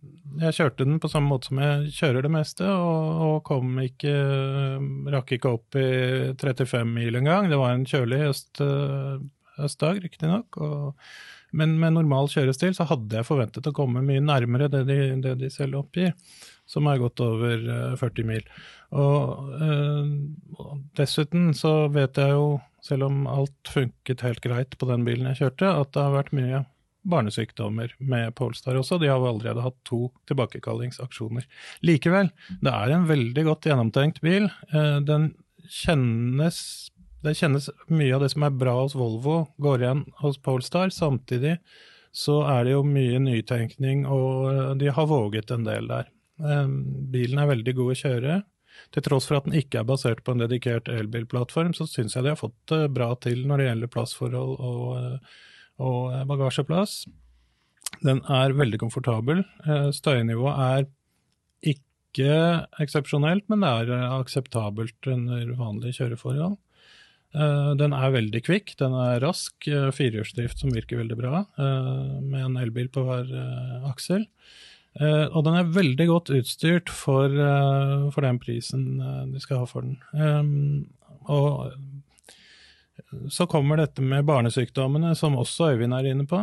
jeg 0.45 0.57
kjørte 0.57 0.87
den 0.87 1.01
på 1.03 1.11
samme 1.13 1.35
måte 1.35 1.51
som 1.51 1.61
jeg 1.63 1.91
kjører 1.99 2.27
det 2.27 2.33
meste, 2.33 2.69
og, 2.71 3.25
og 3.27 3.35
kom 3.49 3.81
ikke 3.85 4.15
Rakk 5.11 5.35
ikke 5.37 5.53
opp 5.59 5.77
i 5.81 5.91
35 6.39 6.95
mil 6.95 7.19
engang. 7.21 7.51
Det 7.51 7.59
var 7.61 7.75
en 7.75 7.89
kjølig 7.89 8.23
øst, 8.31 8.49
østdag, 8.61 9.29
høstdag, 9.61 10.01
riktignok. 10.07 10.61
Men 11.57 11.75
med 11.83 11.97
normal 11.97 12.31
kjørestil 12.31 12.75
så 12.77 12.87
hadde 12.89 13.21
jeg 13.21 13.27
forventet 13.27 13.67
å 13.67 13.75
komme 13.75 14.05
mye 14.07 14.23
nærmere 14.23 14.71
det 14.71 14.85
de, 14.89 14.99
det 15.23 15.35
de 15.41 15.51
selv 15.53 15.81
oppgir, 15.83 16.15
som 16.71 16.87
er 16.87 17.01
godt 17.03 17.23
over 17.25 17.65
40 17.99 18.23
eh, 18.23 18.29
mil. 18.29 18.47
Og, 18.95 19.51
øh, 19.67 20.75
dessuten 20.99 21.51
så 21.59 21.91
vet 21.93 22.19
jeg 22.23 22.37
jo 22.37 22.61
selv 22.87 23.09
om 23.09 23.25
alt 23.31 23.73
funket 23.73 24.25
helt 24.27 24.43
greit 24.45 24.77
på 24.79 24.89
den 24.89 25.07
bilen 25.07 25.29
jeg 25.31 25.43
kjørte, 25.43 25.73
at 25.83 25.93
det 25.95 26.05
har 26.05 26.17
vært 26.17 26.37
mye 26.37 26.65
barnesykdommer 27.11 27.95
med 27.99 28.35
Polestar 28.37 28.77
også. 28.77 28.99
De 29.01 29.09
har 29.09 29.21
jo 29.21 29.29
allerede 29.31 29.65
hatt 29.65 29.79
to 29.89 30.09
tilbakekallingsaksjoner. 30.29 31.47
Likevel, 31.87 32.31
det 32.61 32.73
er 32.73 32.95
en 32.95 33.07
veldig 33.09 33.47
godt 33.49 33.69
gjennomtenkt 33.71 34.21
bil. 34.25 34.51
Eh, 34.73 34.99
den 35.07 35.33
kjennes, 35.71 36.59
det 37.25 37.37
kjennes 37.39 37.71
mye 37.89 38.13
av 38.17 38.25
det 38.25 38.33
som 38.35 38.45
er 38.47 38.59
bra 38.63 38.77
hos 38.83 38.97
Volvo, 38.99 39.43
går 39.63 39.85
igjen 39.85 40.05
hos 40.21 40.41
Polestar. 40.45 40.93
Samtidig 40.95 41.57
så 42.13 42.41
er 42.51 42.67
det 42.67 42.75
jo 42.75 42.85
mye 42.87 43.21
nytenkning, 43.23 44.05
og 44.11 44.51
eh, 44.53 44.73
de 44.83 44.93
har 44.93 45.11
våget 45.11 45.53
en 45.55 45.67
del 45.69 45.89
der. 45.91 46.11
Eh, 46.41 46.67
bilen 47.13 47.41
er 47.41 47.53
veldig 47.55 47.77
god 47.81 47.95
å 47.95 48.01
kjøre. 48.05 48.41
Til 48.95 49.05
tross 49.07 49.29
for 49.29 49.39
at 49.39 49.47
den 49.47 49.57
ikke 49.59 49.81
er 49.81 49.89
basert 49.89 50.23
på 50.27 50.35
en 50.35 50.43
dedikert 50.43 50.91
elbilplattform, 50.91 51.75
så 51.77 51.87
syns 51.89 52.17
jeg 52.17 52.27
de 52.27 52.33
har 52.33 52.41
fått 52.41 52.57
det 52.73 52.83
bra 52.95 53.13
til 53.23 53.45
når 53.49 53.61
det 53.61 53.69
gjelder 53.69 53.93
plassforhold 53.95 54.55
og, 54.57 54.87
eh, 54.99 55.43
og 55.87 56.01
eh, 56.15 56.25
bagasjeplass. 56.31 57.03
Den 58.07 58.23
er 58.31 58.57
veldig 58.57 58.81
komfortabel. 58.83 59.45
Eh, 59.67 59.91
støynivået 59.95 60.65
er 60.67 60.89
ikke 61.75 62.41
eksepsjonelt, 62.83 63.47
men 63.53 63.63
det 63.63 63.71
er 63.95 64.17
akseptabelt 64.17 65.11
under 65.13 65.55
vanlige 65.59 66.01
kjøreforhold. 66.01 66.59
Den 67.79 67.93
er 67.95 68.11
veldig 68.11 68.41
kvikk, 68.43 68.73
den 68.81 68.91
er 68.99 69.21
rask, 69.23 69.55
firehjulsdrift 69.63 70.59
som 70.59 70.73
virker 70.75 70.99
veldig 70.99 71.15
bra, 71.15 71.45
med 72.27 72.41
en 72.43 72.57
elbil 72.59 72.89
på 72.91 73.05
hver 73.07 73.31
aksel. 73.87 74.25
Uh, 74.99 75.31
og 75.31 75.45
den 75.47 75.55
er 75.55 75.71
veldig 75.71 76.07
godt 76.09 76.33
utstyrt 76.35 76.91
for, 76.91 77.31
uh, 77.31 78.09
for 78.11 78.27
den 78.27 78.41
prisen 78.43 78.99
uh, 78.99 79.23
de 79.31 79.43
skal 79.43 79.63
ha 79.63 79.69
for 79.71 79.87
den. 79.87 80.01
Um, 80.11 80.89
og 81.31 81.71
så 83.31 83.47
kommer 83.51 83.79
dette 83.81 84.03
med 84.05 84.27
barnesykdommene, 84.27 85.15
som 85.19 85.39
også 85.39 85.73
Øyvind 85.75 85.95
er 85.97 86.11
inne 86.11 86.27
på. 86.29 86.43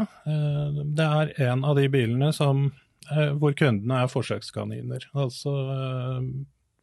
det 0.98 1.06
er 1.06 1.30
en 1.52 1.64
av 1.64 1.78
de 1.78 1.86
bilene 1.92 2.32
som, 2.34 2.66
hvor 3.40 3.54
kundene 3.56 4.02
er 4.04 4.10
forsøkskaniner. 4.12 5.06
Altså 5.16 5.54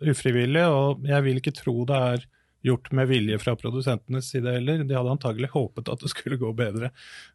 ufrivillig, 0.00 0.62
og 0.70 1.04
jeg 1.08 1.26
vil 1.26 1.40
ikke 1.42 1.56
tro 1.58 1.74
det 1.90 1.98
er 2.14 2.24
gjort 2.64 2.90
med 2.96 3.10
vilje 3.10 3.38
fra 3.42 3.56
produsentenes 3.60 4.30
side 4.32 4.54
heller. 4.56 4.84
De 4.84 4.96
hadde 4.96 5.12
antagelig 5.12 5.50
håpet 5.52 5.90
at 5.92 6.04
det 6.04 6.12
skulle 6.12 6.40
gå 6.40 6.52
bedre 6.56 6.90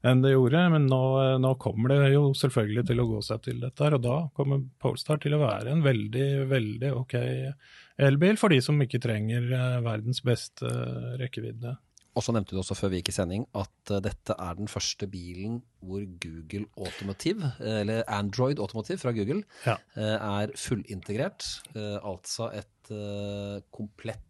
enn 0.05 0.23
det 0.23 0.33
gjorde, 0.33 0.63
men 0.73 0.87
nå, 0.89 1.03
nå 1.43 1.53
kommer 1.61 1.93
det 1.93 2.13
jo 2.15 2.31
selvfølgelig 2.37 2.87
til 2.89 3.03
å 3.03 3.09
gå 3.11 3.21
seg 3.25 3.43
til 3.45 3.61
dette 3.61 3.85
her, 3.85 3.97
og 3.97 4.05
da 4.05 4.17
kommer 4.37 4.65
Polestar 4.81 5.21
til 5.21 5.37
å 5.37 5.43
være 5.43 5.75
en 5.75 5.85
veldig, 5.85 6.29
veldig 6.49 6.95
ok 7.03 7.15
elbil 7.99 8.39
for 8.39 8.53
de 8.53 8.61
som 8.63 8.79
ikke 8.83 9.01
trenger 9.03 9.51
eh, 9.51 9.77
verdens 9.85 10.23
beste 10.25 10.67
eh, 10.67 11.13
rekkevidde. 11.21 11.75
Og 12.17 12.25
så 12.25 12.33
nevnte 12.35 12.55
du 12.55 12.59
også 12.59 12.75
før 12.75 12.91
vi 12.91 12.99
gikk 12.99 13.11
i 13.11 13.15
sending 13.15 13.43
at 13.55 13.91
uh, 13.93 13.99
dette 14.03 14.33
er 14.33 14.55
den 14.57 14.67
første 14.67 15.07
bilen 15.07 15.59
hvor 15.85 16.01
Google 16.19 16.65
Automotive, 16.75 17.51
eller 17.61 18.01
Android 18.11 18.59
Automotive 18.59 18.99
fra 18.99 19.13
Google, 19.15 19.43
ja. 19.63 19.77
er 19.95 20.51
fullintegrert. 20.59 21.45
Altså 21.77 22.49
et 22.57 22.91
komplett 23.71 24.25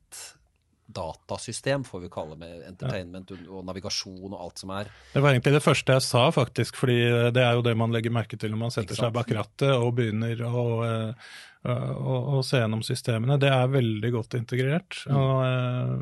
datasystem, 0.89 1.84
får 1.86 2.04
vi 2.06 2.10
kalle 2.12 2.34
det, 2.36 2.39
med 2.41 2.63
entertainment 2.69 3.34
og 3.38 3.62
navigasjon 3.67 4.32
og 4.32 4.39
alt 4.41 4.63
som 4.63 4.73
er. 4.73 4.89
Det 5.13 5.21
var 5.23 5.36
egentlig 5.36 5.54
det 5.58 5.65
første 5.65 5.97
jeg 5.97 6.06
sa, 6.06 6.23
faktisk, 6.34 6.80
fordi 6.82 6.97
det 7.36 7.43
er 7.43 7.58
jo 7.58 7.65
det 7.65 7.75
man 7.78 7.93
legger 7.93 8.13
merke 8.15 8.39
til 8.39 8.54
når 8.54 8.63
man 8.63 8.73
setter 8.73 8.97
seg 8.97 9.13
bak 9.15 9.30
rattet 9.38 9.69
og 9.75 9.93
begynner 9.99 10.41
å, 10.49 10.63
eh, 10.88 11.36
å, 11.69 12.15
å, 12.39 12.41
se 12.45 12.63
gjennom 12.63 12.82
systemene. 12.86 13.38
Det 13.41 13.52
er 13.54 13.75
veldig 13.75 14.13
godt 14.15 14.39
integrert. 14.39 15.04
Mm. 15.06 15.19
og 15.19 15.43
eh, 15.45 15.93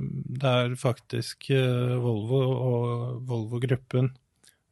Det 0.44 0.56
er 0.62 0.80
faktisk 0.80 1.52
eh, 1.56 1.98
Volvo 2.04 2.42
og 2.54 3.28
Volvo-gruppen 3.28 4.14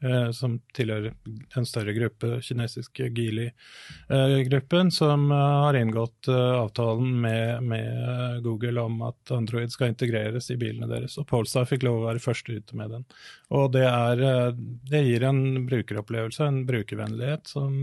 Eh, 0.04 0.32
som 0.32 0.58
tilhører 0.76 1.14
en 1.56 1.66
større 1.66 1.94
gruppe, 1.96 2.42
kinesiske 2.44 3.08
Geely-gruppen, 3.16 4.92
som 4.92 5.32
eh, 5.32 5.38
har 5.64 5.78
inngått 5.80 6.28
eh, 6.28 6.52
avtalen 6.60 7.14
med, 7.24 7.64
med, 7.64 8.42
Google 8.44 8.84
om 8.84 9.00
at 9.08 9.32
Android 9.32 9.72
skal 9.72 9.94
integreres 9.94 10.52
i 10.52 10.60
bilene 10.60 10.90
deres. 10.92 11.16
Og 11.22 11.30
Polestar 11.32 11.70
fikk 11.70 11.88
lov 11.88 12.02
å 12.02 12.06
være 12.10 12.24
først 12.24 12.52
ute 12.52 12.76
med 12.76 12.92
den. 12.92 13.08
Og 13.56 13.72
det, 13.78 13.88
er, 13.88 14.52
det 14.92 15.06
gir 15.08 15.26
en 15.30 15.42
brukeropplevelse, 15.66 16.44
en 16.44 16.66
brukervennlighet, 16.68 17.48
som, 17.56 17.80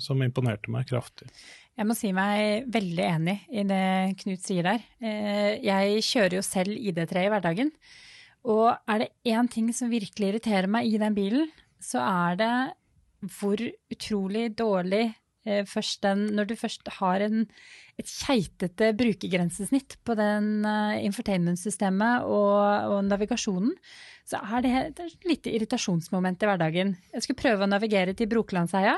som 0.00 0.22
imponerte 0.24 0.72
meg 0.72 0.88
kraftig. 0.88 1.28
Jeg 1.76 1.86
må 1.88 1.94
si 1.96 2.10
meg 2.16 2.70
veldig 2.72 3.04
enig 3.04 3.40
i 3.52 3.62
det 3.68 3.84
Knut 4.20 4.42
sier 4.44 4.66
der. 4.66 4.82
Jeg 5.60 6.04
kjører 6.04 6.40
jo 6.40 6.44
selv 6.44 6.72
ID3 6.76 7.26
i 7.28 7.32
hverdagen. 7.32 7.70
Og 8.48 8.68
er 8.88 9.02
det 9.02 9.10
én 9.28 9.48
ting 9.52 9.68
som 9.76 9.92
virkelig 9.92 10.30
irriterer 10.30 10.70
meg 10.70 10.88
i 10.88 11.00
den 11.00 11.16
bilen, 11.16 11.50
så 11.80 12.00
er 12.04 12.38
det 12.40 12.52
hvor 13.36 13.60
utrolig 13.92 14.46
dårlig 14.56 15.10
eh, 15.44 15.64
først 15.68 16.00
den 16.06 16.22
Når 16.36 16.48
du 16.48 16.54
først 16.56 16.88
har 17.00 17.20
en, 17.20 17.44
et 18.00 18.08
keitete 18.08 18.94
brukergrensesnitt 18.96 19.98
på 20.04 20.16
den 20.16 20.64
eh, 20.64 21.04
infotainment-systemet 21.04 22.24
og, 22.24 22.56
og, 22.94 23.04
navigasjonen, 23.04 23.74
så 24.24 24.40
er 24.40 24.64
det, 24.64 24.74
det 24.96 25.04
er 25.04 25.12
et 25.12 25.28
lite 25.28 25.52
irritasjonsmoment 25.52 26.40
i 26.40 26.48
hverdagen. 26.48 26.96
Jeg 27.12 27.26
skulle 27.26 27.42
prøve 27.42 27.66
å 27.66 27.70
navigere 27.70 28.16
til 28.16 28.30
Brokelandseia. 28.30 28.96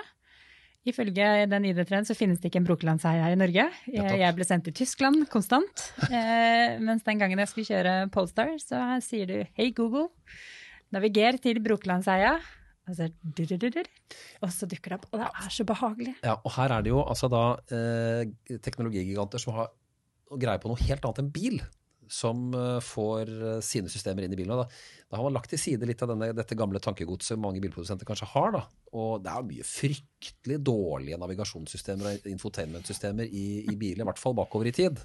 Ifølge 0.83 1.27
den 1.47 1.67
ID-trenden 1.69 2.09
så 2.09 2.17
finnes 2.19 2.41
det 2.43 2.51
ikke 2.51 2.59
en 2.59 2.67
Brokelandseia 2.67 3.29
i 3.31 3.37
Norge. 3.39 3.69
Jeg, 3.87 4.17
jeg 4.19 4.35
ble 4.35 4.47
sendt 4.47 4.67
til 4.67 4.75
Tyskland 4.83 5.27
konstant. 5.31 5.85
Eh, 6.13 6.79
mens 6.83 7.05
den 7.07 7.21
gangen 7.21 7.41
jeg 7.41 7.49
skulle 7.49 7.69
kjøre 7.69 7.93
Polestar, 8.13 8.51
så 8.61 8.81
sier 9.05 9.29
du 9.29 9.37
hei 9.57 9.71
Google, 9.77 10.09
naviger 10.93 11.39
til 11.41 11.61
Brokelandseia. 11.65 12.35
Og 12.91 12.97
så, 12.99 13.07
og 14.43 14.51
så 14.53 14.69
dukker 14.69 14.93
det 14.93 14.99
opp. 14.99 15.07
Og 15.13 15.23
det 15.23 15.29
er 15.29 15.55
så 15.55 15.67
behagelig. 15.67 16.17
Ja, 16.27 16.35
og 16.43 16.51
her 16.57 16.75
er 16.75 16.85
det 16.85 16.91
jo 16.91 17.05
altså 17.05 17.31
da 17.33 17.45
eh, 17.73 18.59
teknologigiganter 18.65 19.43
som 19.43 19.55
har 19.61 19.71
greie 20.43 20.61
på 20.61 20.73
noe 20.73 20.83
helt 20.83 21.07
annet 21.07 21.23
enn 21.23 21.31
bil. 21.33 21.63
Som 22.13 22.51
eh, 22.57 22.79
får 22.85 23.31
eh, 23.33 23.61
sine 23.65 23.93
systemer 23.93 24.27
inn 24.27 24.35
i 24.35 24.39
bilen. 24.39 24.53
Da, 24.59 24.67
da 25.09 25.19
har 25.19 25.27
man 25.27 25.37
lagt 25.37 25.53
til 25.53 25.61
side 25.61 25.89
litt 25.89 26.03
av 26.05 26.13
denne, 26.13 26.33
dette 26.37 26.59
gamle 26.59 26.83
tankegodset 26.83 27.41
mange 27.41 27.63
bilprodusenter 27.65 28.09
kanskje 28.09 28.29
har. 28.35 28.53
da. 28.59 28.67
Og 28.93 29.23
det 29.25 29.33
er 29.33 29.49
mye 29.49 29.69
fryktelig 29.69 30.61
dårlige 30.67 31.21
navigasjonssystemer 31.23 32.11
og 32.11 32.29
infotainmentsystemer 32.35 33.33
i, 33.33 33.47
i 33.73 33.79
biler, 33.79 34.05
i 34.05 34.11
hvert 34.11 34.21
fall 34.21 34.37
bakover 34.37 34.69
i 34.69 34.77
tid. 34.83 35.01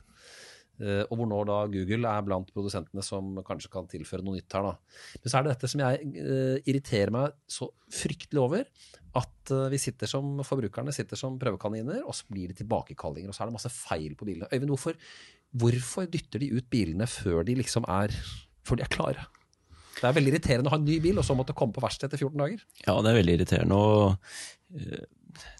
Uh, 0.78 1.02
og 1.10 1.16
hvor 1.18 1.26
nå 1.26 1.38
da 1.50 1.62
Google 1.74 2.06
er 2.06 2.26
blant 2.26 2.52
produsentene 2.54 3.02
som 3.02 3.40
kanskje 3.46 3.72
kan 3.74 3.88
tilføre 3.90 4.22
noe 4.22 4.38
nytt 4.38 4.54
her. 4.54 4.68
da. 4.68 4.76
Men 5.24 5.32
så 5.32 5.40
er 5.40 5.46
det 5.46 5.54
dette 5.56 5.70
som 5.72 5.82
jeg 5.82 6.12
uh, 6.20 6.58
irriterer 6.70 7.14
meg 7.16 7.40
så 7.50 7.72
fryktelig 7.90 8.44
over. 8.44 8.68
At 9.18 9.54
uh, 9.56 9.66
vi 9.74 9.80
sitter 9.82 10.10
som 10.12 10.44
forbrukerne 10.46 10.94
sitter 10.94 11.18
som 11.18 11.40
prøvekaniner, 11.42 12.04
og 12.06 12.14
så 12.14 12.30
blir 12.30 12.52
det 12.52 12.60
tilbakekallinger. 12.62 13.32
Og 13.32 13.38
så 13.38 13.44
er 13.44 13.50
det 13.50 13.58
masse 13.58 13.74
feil 13.74 14.14
på 14.20 14.28
bilene. 14.30 14.50
Øyvind, 14.54 14.76
hvorfor, 14.76 15.02
hvorfor 15.62 16.08
dytter 16.12 16.44
de 16.44 16.52
ut 16.58 16.70
bilene 16.74 17.08
før 17.10 17.44
de 17.48 17.58
liksom 17.60 17.88
er, 17.92 18.14
før 18.68 18.80
de 18.80 18.88
er 18.88 18.94
klare? 18.94 19.28
Det 19.98 20.06
er 20.06 20.14
veldig 20.14 20.34
irriterende 20.36 20.70
å 20.70 20.76
ha 20.76 20.78
en 20.78 20.86
ny 20.86 21.00
bil, 21.02 21.18
og 21.18 21.26
så 21.26 21.34
måtte 21.38 21.56
komme 21.58 21.74
på 21.74 21.82
verksted 21.82 22.10
etter 22.10 22.22
14 22.22 22.42
dager. 22.44 22.66
Ja, 22.86 23.00
det 23.02 23.12
er 23.12 23.18
veldig 23.18 23.38
irriterende. 23.40 23.78
og 23.78 24.18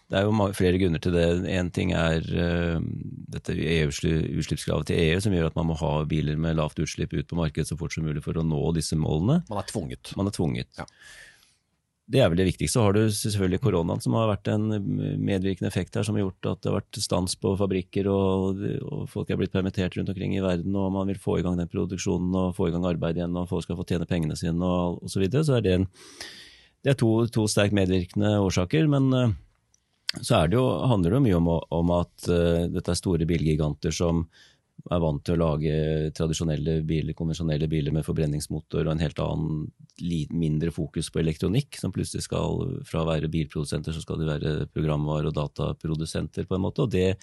det 0.08 0.16
er 0.16 0.24
jo 0.24 0.48
flere 0.56 0.78
grunner 0.80 1.02
til 1.02 1.14
det. 1.14 1.26
Én 1.52 1.70
ting 1.74 1.92
er 1.96 2.24
uh, 2.24 2.78
dette 3.34 3.54
utslippskravet 3.54 4.88
til 4.88 5.00
EU, 5.02 5.20
som 5.24 5.34
gjør 5.36 5.50
at 5.50 5.58
man 5.58 5.68
må 5.68 5.78
ha 5.82 5.92
biler 6.08 6.38
med 6.40 6.56
lavt 6.58 6.80
utslipp 6.82 7.12
ut 7.16 7.28
på 7.28 7.38
markedet 7.38 7.68
så 7.68 7.78
fort 7.80 7.94
som 7.94 8.06
mulig 8.08 8.22
for 8.24 8.38
å 8.38 8.46
nå 8.46 8.60
disse 8.76 8.96
målene. 8.98 9.42
Man 9.50 9.60
er 9.60 9.68
tvunget. 9.68 10.14
Man 10.18 10.30
er 10.30 10.36
tvunget. 10.38 10.70
Ja. 10.80 10.86
Det 12.08 12.22
er 12.24 12.30
vel 12.32 12.40
det 12.40 12.46
viktigste. 12.48 12.72
Så 12.78 12.84
har 12.86 12.94
du 12.96 13.02
selvfølgelig 13.12 13.60
koronaen, 13.60 14.00
som 14.00 14.14
har 14.16 14.30
vært 14.30 14.48
en 14.48 14.70
medvirkende 15.20 15.68
effekt 15.68 15.98
her, 15.98 16.06
som 16.06 16.16
har 16.16 16.24
gjort 16.24 16.48
at 16.48 16.62
det 16.62 16.70
har 16.70 16.78
vært 16.78 17.00
stans 17.04 17.34
på 17.36 17.52
fabrikker, 17.60 18.08
og, 18.08 18.62
og 18.88 19.02
folk 19.12 19.28
er 19.28 19.40
blitt 19.40 19.52
permittert 19.52 19.98
rundt 19.98 20.12
omkring 20.14 20.32
i 20.38 20.44
verden, 20.44 20.76
og 20.78 20.94
man 20.94 21.10
vil 21.12 21.20
få 21.20 21.36
i 21.38 21.44
gang 21.44 21.58
den 21.60 21.68
produksjonen 21.68 22.32
og 22.32 22.54
få 22.56 22.70
i 22.70 22.72
gang 22.72 22.86
arbeid 22.88 23.20
igjen, 23.20 23.36
og 23.36 23.50
folk 23.50 23.66
skal 23.66 23.76
få 23.76 23.84
tjene 23.88 24.08
pengene 24.08 24.38
sine 24.40 24.56
og 24.64 25.02
osv. 25.02 25.18
Så, 25.18 25.22
videre. 25.26 25.44
så 25.44 25.58
er 25.58 25.66
det, 25.66 25.76
en, 25.76 25.86
det 26.86 26.94
er 26.94 26.98
to, 27.02 27.12
to 27.34 27.44
sterkt 27.50 27.76
medvirkende 27.76 28.38
årsaker. 28.40 28.88
men 28.88 29.12
uh, 29.12 29.36
så 30.22 30.46
det 30.48 30.56
jo, 30.56 30.64
handler 30.88 31.12
det 31.12 31.18
jo 31.18 31.24
mye 31.26 31.38
om, 31.42 31.50
om 31.76 31.90
at 31.98 32.30
uh, 32.32 32.64
dette 32.72 32.94
er 32.94 33.02
store 33.02 33.28
bilgiganter 33.28 33.92
som 33.92 34.24
er 34.86 35.02
vant 35.02 35.22
til 35.26 35.36
å 35.36 35.42
lage 35.42 35.74
tradisjonelle 36.16 36.78
biler, 36.86 37.16
konvensjonelle 37.18 37.68
biler 37.70 37.94
med 37.94 38.06
forbrenningsmotor 38.06 38.86
og 38.86 38.94
en 38.94 39.02
helt 39.02 39.20
annen, 39.22 39.68
mindre 40.32 40.72
fokus 40.74 41.10
på 41.12 41.22
elektronikk, 41.22 41.76
som 41.80 41.92
plutselig 41.94 42.28
skal 42.28 42.62
fra 42.88 43.02
å 43.02 43.08
være 43.08 43.30
bilprodusenter, 43.32 43.94
så 43.94 44.04
skal 44.04 44.20
de 44.20 44.28
være 44.28 44.52
programvare- 44.72 45.32
og 45.32 45.38
dataprodusenter, 45.38 46.46
på 46.48 46.56
en 46.56 46.66
måte. 46.68 46.86
Og 46.86 46.92
det 46.94 47.16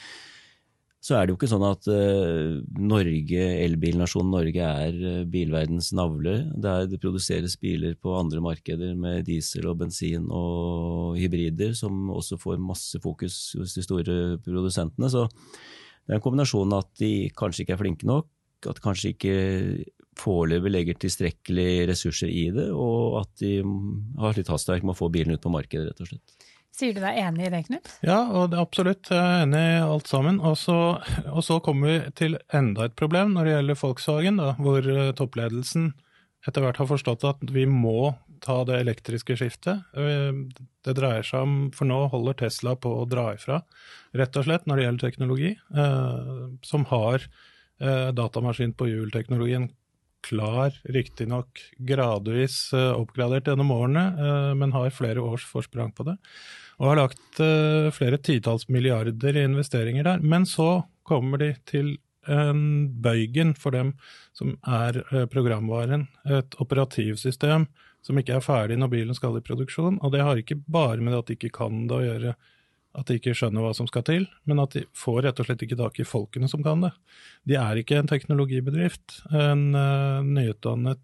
så 1.05 1.13
er 1.13 1.27
det 1.27 1.35
jo 1.35 1.37
ikke 1.37 1.51
sånn 1.51 1.63
at 1.67 1.85
uh, 1.85 2.55
Norge, 2.81 3.43
elbilnasjonen 3.61 4.31
Norge 4.33 4.69
er 4.85 4.95
uh, 4.97 5.27
bilverdens 5.29 5.91
navle. 5.93 6.33
Der 6.57 6.87
det 6.89 6.97
produseres 7.03 7.53
biler 7.61 7.93
på 8.01 8.15
andre 8.17 8.41
markeder 8.41 8.95
med 8.97 9.27
diesel 9.27 9.67
og 9.69 9.83
bensin 9.83 10.25
og 10.33 11.19
hybrider, 11.19 11.75
som 11.77 12.09
også 12.09 12.39
får 12.41 12.57
masse 12.57 13.01
fokus 13.03 13.37
hos 13.59 13.77
de 13.77 13.85
store 13.85 14.17
produsentene. 14.47 15.11
Så 15.13 15.27
det 16.05 16.13
er 16.13 16.19
en 16.19 16.23
kombinasjon 16.23 16.73
at 16.77 16.89
de 17.01 17.11
kanskje 17.37 17.65
ikke 17.65 17.75
er 17.75 17.81
flinke 17.81 18.09
nok, 18.09 18.29
at 18.69 18.81
kanskje 18.81 19.13
ikke 19.13 19.35
foreløpig 20.19 20.71
legger 20.71 20.99
tilstrekkelig 21.01 21.87
ressurser 21.89 22.31
i 22.31 22.47
det, 22.55 22.69
og 22.71 23.19
at 23.23 23.31
de 23.41 23.57
har 24.21 24.37
litt 24.37 24.51
hastverk 24.51 24.85
med 24.85 24.95
å 24.95 24.99
få 25.01 25.09
bilen 25.13 25.35
ut 25.35 25.43
på 25.43 25.51
markedet, 25.53 25.89
rett 25.89 26.05
og 26.05 26.11
slett. 26.13 26.51
Sier 26.75 26.95
du 26.95 26.99
deg 26.99 27.17
enig 27.21 27.45
i 27.47 27.51
det, 27.53 27.61
Knut? 27.69 27.91
Ja, 28.03 28.17
og 28.35 28.49
det, 28.51 28.59
absolutt. 28.59 29.07
Jeg 29.07 29.19
er 29.19 29.45
enig 29.45 29.61
i 29.63 29.83
alt 29.85 30.09
sammen. 30.11 30.41
Og 30.43 30.57
så, 30.59 30.75
og 31.31 31.45
så 31.47 31.61
kommer 31.63 31.87
vi 31.87 32.15
til 32.19 32.35
enda 32.51 32.89
et 32.89 32.97
problem 32.99 33.31
når 33.31 33.47
det 33.47 33.53
gjelder 33.53 33.79
Volkswagen, 33.79 34.41
da, 34.41 34.49
hvor 34.59 34.89
eh, 34.91 35.13
toppledelsen 35.15 35.93
etter 36.45 36.65
hvert 36.65 36.81
har 36.81 36.89
forstått 36.89 37.23
at 37.29 37.45
vi 37.55 37.63
må 37.69 38.11
ta 38.43 38.59
det 38.67 38.79
elektriske 38.81 39.37
skiftet. 39.39 39.85
Eh, 39.97 40.33
det 40.85 40.97
dreier 40.97 41.25
seg 41.25 41.45
om, 41.45 41.55
for 41.75 41.89
nå 41.89 42.05
holder 42.11 42.37
Tesla 42.43 42.75
på 42.79 42.91
å 43.01 43.07
dra 43.09 43.31
ifra, 43.35 43.61
rett 44.15 44.37
og 44.39 44.47
slett 44.47 44.67
når 44.67 44.77
det 44.77 44.85
gjelder 44.85 45.05
teknologi, 45.07 45.55
eh, 45.55 46.45
som 46.65 46.85
har 46.91 47.25
eh, 47.25 48.11
datamaskin 48.15 48.75
på 48.77 48.89
hjul-teknologien 48.91 49.69
klar, 50.25 50.73
riktignok 50.89 51.61
gradvis 51.85 52.71
oppgradert 52.73 53.45
gjennom 53.45 53.69
årene, 53.75 54.55
men 54.57 54.71
har 54.73 54.89
flere 54.89 55.21
års 55.21 55.43
forsprang 55.45 55.91
på 55.93 56.07
det 56.07 56.15
og 56.79 56.87
har 56.89 56.97
lagt 56.97 57.41
flere 57.93 58.17
titalls 58.25 58.65
milliarder 58.65 59.37
i 59.37 59.43
investeringer 59.45 60.07
der. 60.07 60.23
Men 60.25 60.47
så 60.49 60.81
kommer 61.05 61.37
de 61.43 61.51
til 61.69 61.93
en 62.25 62.89
bøygen 63.05 63.53
for 63.53 63.77
dem 63.77 63.93
som 64.33 64.55
er 64.65 64.97
programvaren, 65.29 66.07
et 66.25 66.57
operativsystem 66.57 67.69
som 68.05 68.19
ikke 68.21 68.37
er 68.37 68.45
ferdig 68.45 68.77
når 68.79 68.91
bilen 68.91 69.17
skal 69.17 69.37
i 69.39 69.45
produksjon. 69.45 69.97
Og 70.05 70.13
det 70.13 70.21
har 70.25 70.37
ikke 70.37 70.59
bare 70.61 71.01
med 71.01 71.17
at 71.17 71.29
de 71.29 71.37
ikke 71.37 71.53
kan 71.57 71.87
det 71.89 71.97
å 71.97 72.05
gjøre, 72.05 72.35
at 72.95 73.09
de 73.09 73.17
ikke 73.19 73.33
skjønner 73.35 73.65
hva 73.65 73.73
som 73.75 73.89
skal 73.89 74.05
til, 74.07 74.27
men 74.47 74.61
at 74.63 74.77
de 74.77 74.85
får 74.95 75.25
rett 75.25 75.41
og 75.41 75.49
slett 75.49 75.65
ikke 75.65 75.79
tak 75.81 75.97
i 75.99 76.07
folkene 76.07 76.47
som 76.51 76.63
kan 76.63 76.85
det. 76.85 76.93
De 77.49 77.57
er 77.59 77.81
ikke 77.81 77.97
en 77.99 78.11
teknologibedrift. 78.11 79.19
En 79.35 79.67
uh, 79.75 80.23
nyutdannet 80.23 81.01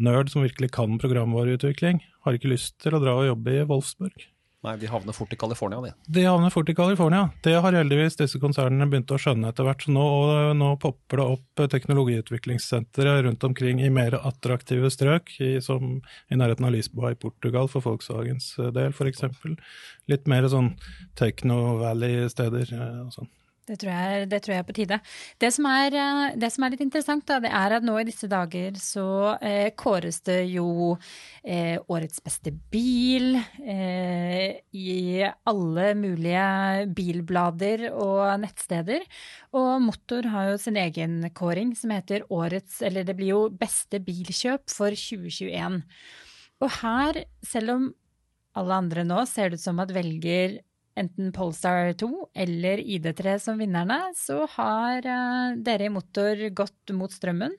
nerd 0.00 0.30
som 0.32 0.44
virkelig 0.46 0.70
kan 0.72 0.98
programvareutvikling, 1.02 2.00
har 2.24 2.36
ikke 2.36 2.52
lyst 2.52 2.78
til 2.80 2.96
å 2.96 3.02
dra 3.02 3.18
og 3.20 3.28
jobbe 3.28 3.58
i 3.58 3.64
Wolfsburg. 3.68 4.26
Nei, 4.60 4.74
de 4.76 4.88
havner 4.92 5.16
fort 5.16 5.32
i 5.32 5.38
California, 5.40 5.78
de. 5.80 5.90
De 6.12 6.24
havner 6.26 6.52
fort 6.52 6.68
i 6.68 6.74
California. 6.76 7.30
Det 7.40 7.54
har 7.64 7.72
heldigvis 7.72 8.18
disse 8.20 8.36
konsernene 8.42 8.90
begynt 8.92 9.12
å 9.14 9.16
skjønne 9.20 9.48
etter 9.48 9.64
hvert. 9.64 9.86
Så 9.86 9.94
nå, 9.94 10.04
nå 10.52 10.68
popper 10.82 11.22
det 11.22 11.26
opp 11.36 11.62
teknologiutviklingssentre 11.72 13.14
rundt 13.24 13.46
omkring 13.48 13.80
i 13.80 13.88
mer 13.88 14.18
attraktive 14.20 14.92
strøk, 14.92 15.32
i, 15.40 15.54
som 15.64 15.96
i 16.28 16.36
nærheten 16.36 16.68
av 16.68 16.76
Lisboa 16.76 17.14
i 17.14 17.20
Portugal 17.20 17.72
for 17.72 17.88
Volkswagens 17.88 18.52
del, 18.76 18.92
f.eks. 18.92 19.24
Litt 20.12 20.28
mer 20.28 20.50
sånn 20.52 20.74
Techno 21.16 21.78
Valley-steder 21.80 22.76
eh, 22.76 22.96
og 23.06 23.16
sånn. 23.16 23.32
Det 23.70 23.76
tror, 23.78 23.92
jeg, 23.94 24.26
det 24.26 24.38
tror 24.42 24.54
jeg 24.54 24.62
er 24.64 24.66
på 24.66 24.74
tide. 24.74 24.96
Det 25.38 25.48
som 25.54 25.66
er, 25.70 25.94
eh, 25.94 26.22
det 26.42 26.48
som 26.50 26.64
er, 26.66 26.72
litt 26.74 26.82
interessant, 26.82 27.22
da, 27.28 27.36
det 27.44 27.52
er 27.54 27.76
at 27.76 27.84
nå 27.86 27.94
i 28.00 28.06
disse 28.08 28.26
dager 28.30 28.74
så 28.82 29.36
eh, 29.38 29.68
kåres 29.78 30.18
det 30.26 30.40
jo 30.50 30.96
eh, 31.44 31.76
årets 31.86 32.18
beste 32.24 32.50
bil 32.72 33.36
eh, 33.38 34.58
i 34.74 35.22
alle 35.22 35.92
mulige 35.98 36.88
bilblader 36.98 37.86
og 37.92 38.24
nettsteder. 38.42 39.06
Og 39.54 39.70
Motor 39.86 40.26
har 40.34 40.50
jo 40.50 40.58
sin 40.64 40.80
egen 40.80 41.20
kåring 41.36 41.76
som 41.78 41.94
heter 41.94 42.26
årets, 42.26 42.80
eller 42.82 43.06
det 43.06 43.14
blir 43.20 43.36
jo 43.36 43.44
beste 43.54 44.02
bilkjøp 44.02 44.66
for 44.66 44.98
2021. 44.98 45.78
Og 46.60 46.74
her, 46.80 47.22
selv 47.46 47.76
om 47.76 47.86
alle 48.58 48.82
andre 48.82 49.06
nå 49.06 49.22
ser 49.30 49.52
det 49.52 49.60
ut 49.60 49.68
som 49.68 49.78
at 49.78 49.94
velger 49.94 50.58
enten 51.00 51.32
Polestar 51.34 51.92
2 51.98 52.08
eller 52.44 52.82
ID3 52.82 53.38
som 53.42 53.60
vinnerne, 53.60 53.98
så 54.16 54.44
har 54.56 55.06
uh, 55.06 55.56
dere 55.56 55.88
i 55.88 55.92
Motor 55.92 56.42
gått 56.56 56.92
mot 56.96 57.12
strømmen 57.12 57.56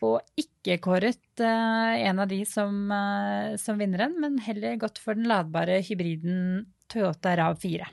og 0.00 0.40
ikke 0.40 0.78
kåret 0.80 1.42
uh, 1.44 1.94
en 2.00 2.22
av 2.22 2.30
de 2.30 2.40
som, 2.48 2.72
uh, 2.90 3.56
som 3.60 3.80
vinneren, 3.80 4.16
men 4.20 4.40
heller 4.42 4.80
gått 4.80 5.00
for 5.02 5.18
den 5.18 5.28
ladbare 5.30 5.80
hybriden 5.84 6.66
Toyota 6.90 7.36
RAV4. 7.38 7.88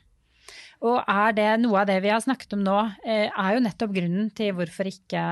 Og 0.88 1.00
er 1.02 1.34
det 1.36 1.50
noe 1.64 1.82
av 1.82 1.90
det 1.90 2.00
vi 2.06 2.14
har 2.14 2.22
snakket 2.24 2.54
om 2.54 2.62
nå, 2.64 2.78
er 3.02 3.56
jo 3.56 3.64
nettopp 3.66 3.96
grunnen 3.96 4.30
til 4.38 4.54
hvorfor 4.54 4.86
ikke 4.86 5.24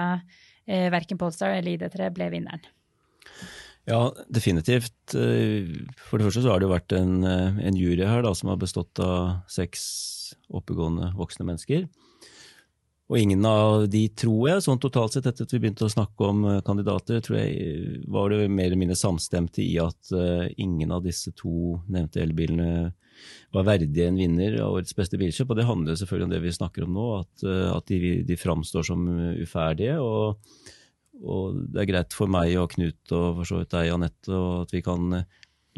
verken 0.65 1.19
Polestar 1.21 1.53
eller 1.53 1.77
ID3 1.77 2.09
ble 2.15 2.31
vinneren. 2.33 2.65
Ja, 3.85 4.09
definitivt. 4.33 5.13
Eh, 5.13 5.85
for 6.07 6.17
det 6.17 6.25
første 6.25 6.41
så 6.41 6.49
har 6.49 6.61
det 6.61 6.65
jo 6.65 6.73
vært 6.73 6.95
en, 6.97 7.23
eh, 7.23 7.59
en 7.69 7.77
jury 7.77 8.01
her 8.01 8.23
da, 8.25 8.33
som 8.33 8.49
har 8.49 8.57
bestått 8.57 8.99
av 8.99 9.45
seks 9.47 10.33
oppegående 10.49 11.13
voksne 11.13 11.45
mennesker. 11.45 11.85
Og 13.05 13.19
ingen 13.19 13.45
av 13.45 13.85
de, 13.87 14.07
tror 14.09 14.47
jeg, 14.49 14.63
sånn 14.65 14.81
totalt 14.81 15.13
sett 15.13 15.27
etter 15.29 15.45
at 15.45 15.53
vi 15.53 15.59
begynte 15.61 15.85
å 15.85 15.93
snakke 15.93 16.25
om 16.25 16.45
eh, 16.49 16.61
kandidater, 16.65 17.21
tror 17.21 17.37
jeg 17.37 18.01
var 18.09 18.33
det 18.33 18.49
mer 18.49 18.71
eller 18.71 18.81
mindre 18.81 18.97
samstemte 18.97 19.61
i 19.61 19.77
at 19.77 20.09
ingen 20.57 20.91
av 20.91 21.03
disse 21.05 21.29
to 21.37 21.77
nevnte 21.85 22.23
elbilene 22.23 22.93
var 23.53 23.67
verdige 23.69 24.07
en 24.09 24.17
vinner 24.17 24.57
av 24.63 24.79
årets 24.79 24.97
beste 24.97 25.19
bilkjøp. 25.21 25.53
Og 25.53 25.59
det 25.61 25.67
handler 25.69 25.93
selvfølgelig 25.93 26.25
om 26.25 26.33
det 26.33 26.41
vi 26.41 26.55
snakker 26.57 26.87
om 26.87 26.97
nå, 26.97 27.05
at, 27.19 27.45
at 27.77 27.85
de, 27.93 28.23
de 28.25 28.35
framstår 28.35 28.89
som 28.89 29.05
uferdige. 29.45 30.01
og 30.01 30.41
og 31.23 31.61
det 31.71 31.83
er 31.83 31.89
greit 31.89 32.15
for 32.15 32.31
meg 32.31 32.55
og 32.59 32.73
Knut 32.75 33.15
og 33.15 33.39
for 33.39 33.49
så 33.49 33.61
vidt 33.61 33.73
deg, 33.75 33.93
Anette, 33.93 34.43
at 34.65 34.73
vi 34.75 34.81
kan 34.85 35.21
eh, 35.21 35.25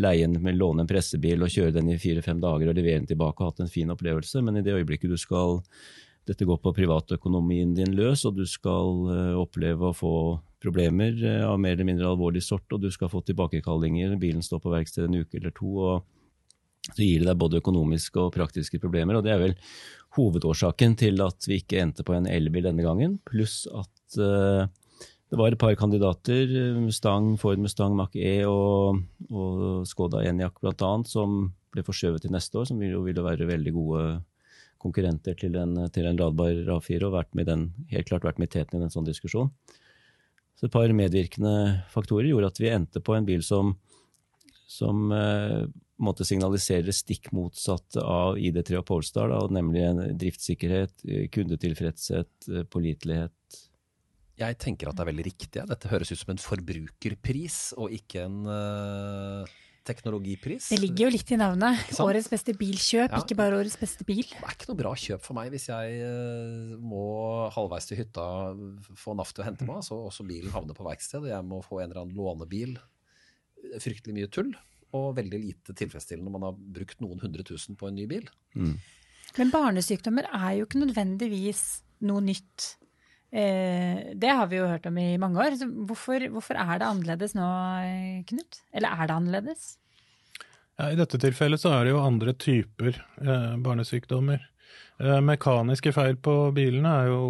leie 0.02 0.26
en, 0.28 0.38
låne 0.58 0.84
en 0.84 0.90
pressebil 0.90 1.42
og 1.44 1.54
kjøre 1.54 1.76
den 1.80 1.94
i 1.94 2.00
fire-fem 2.02 2.42
dager 2.42 2.70
og 2.70 2.78
levere 2.78 3.02
den 3.02 3.10
tilbake 3.10 3.42
og 3.42 3.52
hatt 3.52 3.64
en 3.66 3.72
fin 3.72 3.94
opplevelse. 3.94 4.44
Men 4.46 4.60
i 4.60 4.66
det 4.66 4.76
øyeblikket 4.78 5.14
du 5.14 5.18
skal 5.20 5.60
dette 6.28 6.46
går 6.46 6.60
på 6.60 6.74
privatøkonomien 6.76 7.72
din 7.78 7.94
løs, 7.96 8.26
og 8.28 8.36
du 8.36 8.44
skal 8.50 9.06
uh, 9.08 9.40
oppleve 9.40 9.90
å 9.90 9.96
få 9.96 10.14
problemer 10.60 11.16
eh, 11.24 11.44
av 11.46 11.56
mer 11.62 11.78
eller 11.78 11.88
mindre 11.88 12.10
alvorlig 12.10 12.42
sort, 12.44 12.66
og 12.74 12.82
du 12.84 12.90
skal 12.92 13.12
få 13.12 13.22
tilbakekallinger, 13.24 14.18
bilen 14.20 14.44
står 14.44 14.60
på 14.64 14.74
verksted 14.74 15.06
en 15.08 15.22
uke 15.22 15.40
eller 15.40 15.54
to, 15.56 15.70
og 15.78 16.90
så 16.90 17.00
gir 17.00 17.22
det 17.22 17.30
deg 17.30 17.40
både 17.40 17.62
økonomiske 17.62 18.20
og 18.20 18.34
praktiske 18.36 18.80
problemer. 18.82 19.20
og 19.20 19.24
Det 19.24 19.32
er 19.34 19.40
vel 19.44 19.56
hovedårsaken 20.18 20.98
til 21.00 21.24
at 21.24 21.48
vi 21.48 21.62
ikke 21.62 21.80
endte 21.84 22.04
på 22.08 22.16
en 22.18 22.28
elbil 22.32 22.68
denne 22.68 22.84
gangen, 22.84 23.18
pluss 23.28 23.62
at 23.70 24.20
det 25.28 25.38
var 25.40 25.52
et 25.52 25.60
par 25.60 25.76
kandidater, 25.76 26.52
Mustang, 26.80 27.34
Ford 27.40 27.60
Mustang 27.60 27.96
Mach-E 28.00 28.46
og, 28.48 29.02
og 29.28 29.84
Skoda 29.90 30.22
Enyaq 30.24 30.62
bl.a., 30.64 30.92
som 31.10 31.50
ble 31.74 31.84
forskjøvet 31.84 32.24
til 32.24 32.32
neste 32.32 32.62
år, 32.62 32.70
som 32.70 32.80
jo 32.84 33.04
ville 33.04 33.26
være 33.26 33.50
veldig 33.50 33.74
gode 33.76 34.04
konkurrenter 34.80 35.36
til 35.36 35.58
en, 35.60 35.76
til 35.92 36.08
en 36.08 36.20
ladbar 36.20 36.72
A4, 36.78 37.02
og 37.10 37.18
vært 37.18 37.36
med 37.36 37.50
den, 37.50 37.68
helt 37.92 38.08
klart 38.08 38.28
vært 38.28 38.40
med 38.40 38.52
i 38.52 38.56
teten 38.56 38.80
i 38.80 38.88
en 38.88 38.94
sånn 38.94 39.08
diskusjon. 39.08 39.52
Så 40.58 40.70
et 40.70 40.74
par 40.74 40.90
medvirkende 40.96 41.84
faktorer 41.92 42.32
gjorde 42.32 42.54
at 42.54 42.62
vi 42.62 42.72
endte 42.72 43.04
på 43.04 43.18
en 43.18 43.28
bil 43.28 43.44
som, 43.46 43.76
som 44.72 45.12
eh, 45.14 45.68
måtte 46.02 46.26
signalisere 46.26 46.94
stikk 46.96 47.34
motsatt 47.36 48.00
av 48.00 48.40
ID3 48.40 48.80
og 48.80 48.88
Polestar, 48.88 49.34
da, 49.34 49.44
nemlig 49.54 50.16
driftssikkerhet, 50.24 51.04
kundetilfredshet, 51.36 52.50
eh, 52.54 52.66
pålitelighet. 52.72 53.67
Jeg 54.38 54.58
tenker 54.62 54.90
at 54.90 54.98
det 54.98 55.06
er 55.06 55.12
veldig 55.12 55.26
riktig. 55.26 55.64
Dette 55.70 55.90
høres 55.90 56.12
ut 56.14 56.20
som 56.22 56.34
en 56.36 56.42
forbrukerpris, 56.42 57.62
og 57.78 57.96
ikke 57.96 58.28
en 58.28 58.44
uh 58.46 59.56
teknologipris. 59.88 60.70
Det 60.74 60.80
ligger 60.82 61.08
jo 61.08 61.14
litt 61.16 61.32
i 61.32 61.40
navnet. 61.40 61.92
Årets 62.04 62.30
beste 62.32 62.56
bilkjøp, 62.58 63.14
ja. 63.14 63.22
ikke 63.22 63.38
bare 63.40 63.60
årets 63.60 63.78
beste 63.80 64.06
bil. 64.08 64.26
Det 64.28 64.44
er 64.44 64.56
ikke 64.56 64.70
noe 64.72 64.80
bra 64.82 64.94
kjøp 65.00 65.24
for 65.24 65.38
meg 65.38 65.52
hvis 65.54 65.70
jeg 65.70 66.00
uh, 66.04 66.76
må 66.82 67.04
halvveis 67.56 67.90
til 67.90 68.02
hytta 68.02 68.28
få 69.00 69.16
NAF 69.18 69.34
til 69.34 69.46
å 69.46 69.48
hente 69.48 69.68
meg, 69.68 69.84
så 69.88 70.00
også 70.10 70.28
bilen 70.28 70.54
havner 70.54 70.78
på 70.78 70.86
verksted, 70.88 71.24
og 71.26 71.32
jeg 71.32 71.48
må 71.48 71.62
få 71.66 71.82
en 71.82 71.90
eller 71.90 72.04
annen 72.04 72.20
lånebil. 72.20 72.78
Fryktelig 73.84 74.16
mye 74.18 74.32
tull, 74.34 74.54
og 74.98 75.10
veldig 75.18 75.42
lite 75.44 75.76
tilfredsstillende 75.78 76.30
når 76.30 76.38
man 76.38 76.50
har 76.50 76.60
brukt 76.80 77.04
noen 77.04 77.24
hundre 77.24 77.46
tusen 77.48 77.80
på 77.80 77.90
en 77.90 77.98
ny 77.98 78.08
bil. 78.10 78.28
Mm. 78.58 78.76
Men 79.38 79.54
barnesykdommer 79.54 80.30
er 80.34 80.60
jo 80.60 80.68
ikke 80.68 80.84
nødvendigvis 80.86 81.64
noe 82.08 82.24
nytt. 82.24 82.76
Eh, 83.38 84.14
det 84.18 84.34
har 84.34 84.48
vi 84.50 84.58
jo 84.58 84.70
hørt 84.70 84.88
om 84.90 84.98
i 84.98 85.12
mange 85.22 85.42
år. 85.44 85.58
Hvorfor, 85.90 86.24
hvorfor, 86.34 86.58
er 86.58 86.80
det 86.82 86.88
annerledes 86.88 87.36
nå, 87.38 87.50
Knut? 88.30 88.62
Eller 88.74 88.96
er 88.96 89.10
det 89.10 89.18
annerledes? 89.18 89.68
Ja, 90.78 90.92
I 90.92 90.98
dette 90.98 91.20
tilfellet 91.22 91.62
så 91.62 91.74
er 91.76 91.86
det 91.86 91.94
jo 91.94 92.04
andre 92.04 92.34
typer 92.38 92.98
eh, 92.98 93.54
barnesykdommer. 93.62 94.42
Eh, 94.98 95.20
mekaniske 95.22 95.94
feil 95.94 96.18
på 96.22 96.36
bilene 96.58 96.94
er 97.04 97.12
jo 97.12 97.22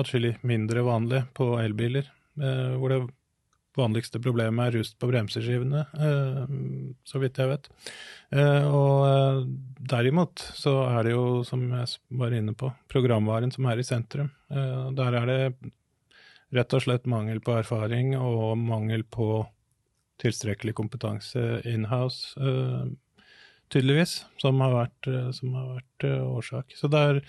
atskillig 0.00 0.38
mindre 0.48 0.84
vanlig 0.86 1.24
på 1.36 1.52
elbiler. 1.60 2.08
Eh, 2.40 2.76
hvor 2.80 2.92
det 2.92 3.02
vanligste 3.78 4.20
problemet 4.22 4.68
er 4.68 4.78
rust 4.78 4.98
på 5.00 5.08
bremseskivene, 5.10 5.84
eh, 6.06 6.40
så 7.08 7.20
vidt 7.22 7.38
jeg 7.40 7.50
vet. 7.50 7.68
Eh, 8.36 8.66
og 8.68 9.06
eh, 9.08 9.38
derimot 9.92 10.44
så 10.56 10.74
er 10.90 11.06
det 11.06 11.14
jo, 11.14 11.24
som 11.46 11.64
jeg 11.72 12.18
var 12.20 12.36
inne 12.36 12.54
på, 12.58 12.72
programvaren 12.92 13.54
som 13.54 13.68
er 13.70 13.80
i 13.80 13.86
sentrum. 13.86 14.30
Der 14.52 15.16
er 15.16 15.28
det 15.30 15.40
rett 16.52 16.74
og 16.76 16.84
slett 16.84 17.08
mangel 17.08 17.40
på 17.40 17.54
erfaring 17.56 18.12
og 18.18 18.58
mangel 18.60 19.06
på 19.08 19.46
tilstrekkelig 20.22 20.74
kompetanse 20.76 21.62
inhouse, 21.66 22.36
tydeligvis, 23.72 24.18
som 24.38 24.60
har 24.60 24.74
vært, 24.76 25.08
som 25.34 25.56
har 25.56 25.70
vært 25.78 26.06
årsak. 26.20 26.76
Så 26.76 26.90
det 26.92 27.00
er 27.00 27.22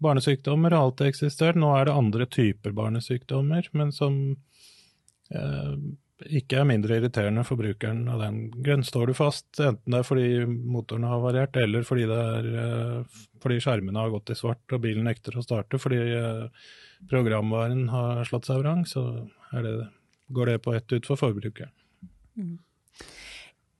barnesykdommer 0.00 0.72
har 0.72 0.88
alltid 0.88 1.12
eksistert. 1.12 1.58
Nå 1.60 1.74
er 1.76 1.86
det 1.86 1.98
andre 2.00 2.26
typer 2.26 2.72
barnesykdommer, 2.74 3.68
men 3.76 3.92
som 3.92 4.16
ikke 6.28 6.60
er 6.60 6.68
mindre 6.68 6.98
irriterende 6.98 7.44
for 7.48 7.60
brukeren 7.60 8.02
av 8.12 8.20
den 8.20 8.40
grunn. 8.60 8.84
Står 8.84 9.10
du 9.10 9.14
fast, 9.16 9.48
enten 9.56 9.94
det 9.94 10.00
er 10.00 10.06
fordi 10.06 10.28
motoren 10.46 11.06
har 11.08 11.22
variert, 11.22 11.56
eller 11.56 11.86
fordi, 11.86 12.04
er, 12.04 12.48
eh, 12.64 13.20
fordi 13.40 13.60
skjermene 13.64 14.02
har 14.02 14.12
gått 14.12 14.32
i 14.34 14.38
svart 14.38 14.76
og 14.76 14.82
bilen 14.84 15.08
nekter 15.08 15.38
å 15.38 15.44
starte 15.44 15.80
fordi 15.80 16.00
eh, 16.16 16.66
programvaren 17.10 17.88
har 17.92 18.24
slått 18.28 18.50
seg 18.50 18.60
vrang, 18.60 18.84
så 18.88 19.06
det, 19.52 19.76
går 20.28 20.52
det 20.52 20.58
på 20.64 20.74
ett 20.76 20.92
ut 20.92 21.08
for 21.08 21.20
forbrukeren. 21.20 21.72
Mm. 22.36 22.58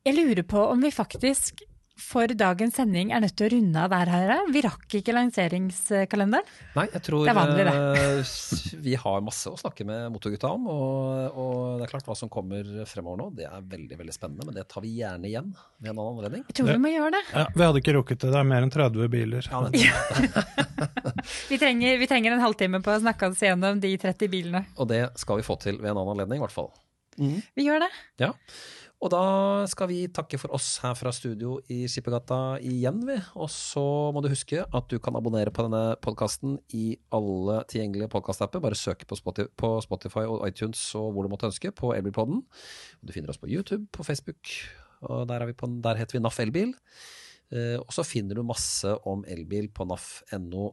Jeg 0.09 0.17
lurer 0.17 0.47
på 0.49 0.63
om 0.65 0.81
vi 0.81 0.91
faktisk 0.95 1.61
for 2.01 2.33
dagens 2.35 2.79
sending 2.79 3.13
er 3.15 3.23
nødt 3.23 3.37
til 3.39 3.47
å 3.47 3.51
runde 3.53 3.83
av 3.85 3.93
der, 3.93 4.11
Herre. 4.11 4.37
Vi 4.53 4.63
rakk 4.65 4.97
ikke 4.99 5.15
lanseringskalenderen. 5.15 6.49
Nei, 6.77 6.87
jeg 6.95 7.05
tror 7.07 7.27
det 7.27 7.33
er 7.33 7.39
vanlig, 7.39 7.67
det. 7.69 8.79
Vi 8.85 8.97
har 9.03 9.23
masse 9.25 9.53
å 9.53 9.59
snakke 9.61 9.87
med 9.89 10.09
Motorgutta 10.15 10.51
om. 10.57 10.67
Og, 10.73 11.39
og, 11.39 11.55
det 11.79 11.87
er 11.87 11.93
klart 11.93 12.11
hva 12.11 12.17
som 12.19 12.33
kommer 12.33 12.67
fremover 12.89 13.21
nå, 13.21 13.29
det 13.39 13.47
er 13.51 13.71
veldig 13.77 14.01
veldig 14.01 14.17
spennende. 14.17 14.49
Men 14.49 14.59
det 14.59 14.67
tar 14.73 14.85
vi 14.85 14.97
gjerne 14.99 15.31
igjen 15.31 15.53
ved 15.79 15.93
en 15.93 15.97
annen 15.97 16.19
anledning. 16.19 16.45
Jeg 16.49 16.59
tror 16.61 16.73
vi 16.73 16.81
må 16.83 16.93
gjøre 16.95 17.15
det. 17.19 17.23
Ja, 17.35 17.47
Vi 17.55 17.67
hadde 17.69 17.85
ikke 17.85 17.97
rukket 18.01 18.25
det. 18.25 18.35
Det 18.35 18.43
er 18.43 18.51
mer 18.51 18.67
enn 18.67 18.75
30 18.75 19.15
biler. 19.15 19.51
Ja, 19.51 19.63
vi, 21.51 21.59
trenger, 21.61 21.99
vi, 22.01 22.11
trenger, 22.11 22.37
en 22.37 22.45
halvtime 22.45 22.83
på 22.85 22.95
å 22.95 23.01
snakke 23.03 23.31
oss 23.31 23.43
gjennom 23.45 23.81
de 23.83 23.95
30 24.01 24.33
bilene. 24.33 24.65
Og 24.81 24.89
det 24.91 25.05
skal 25.21 25.41
vi 25.41 25.47
få 25.47 25.61
til 25.61 25.81
ved 25.81 25.93
en 25.93 25.99
annen 25.99 26.17
anledning, 26.17 26.41
i 26.41 26.47
hvert 26.47 26.55
fall. 26.55 26.71
Mm. 27.21 27.41
Vi 27.59 27.67
gjør 27.67 27.83
det. 27.85 27.91
Ja. 28.23 28.31
Og 29.01 29.09
da 29.09 29.65
skal 29.73 29.89
vi 29.89 30.03
takke 30.13 30.37
for 30.37 30.53
oss 30.53 30.75
her 30.83 30.93
fra 30.99 31.09
studio 31.17 31.55
i 31.73 31.87
Skippergata 31.89 32.59
igjen, 32.61 32.99
vi. 33.09 33.17
Og 33.41 33.49
så 33.49 33.85
må 34.13 34.21
du 34.21 34.29
huske 34.29 34.61
at 34.61 34.91
du 34.93 34.99
kan 35.01 35.17
abonnere 35.17 35.53
på 35.57 35.65
denne 35.65 35.97
podkasten 36.05 36.59
i 36.77 36.99
alle 37.17 37.63
tilgjengelige 37.73 38.11
podkastapper. 38.13 38.61
Bare 38.61 38.77
søk 38.77 39.07
på 39.09 39.17
Spotify, 39.81 40.27
og 40.29 40.45
iTunes 40.45 40.83
og 41.01 41.15
hvor 41.15 41.25
du 41.25 41.33
måtte 41.33 41.49
ønske 41.49 41.73
på 41.73 41.95
Elbilpodden. 41.97 42.45
Du 43.01 43.15
finner 43.17 43.33
oss 43.33 43.41
på 43.41 43.49
YouTube, 43.49 43.89
på 43.89 44.05
Facebook, 44.05 44.53
og 45.09 45.25
der, 45.33 45.49
på, 45.57 45.73
der 45.81 45.97
heter 45.97 46.19
vi 46.19 46.25
NAF 46.27 46.45
Elbil. 46.45 46.77
Uh, 47.51 47.81
og 47.83 47.91
så 47.91 48.05
finner 48.07 48.39
du 48.39 48.45
masse 48.47 48.93
om 49.11 49.25
elbil 49.27 49.67
på 49.75 49.87
naf.no 49.91 50.69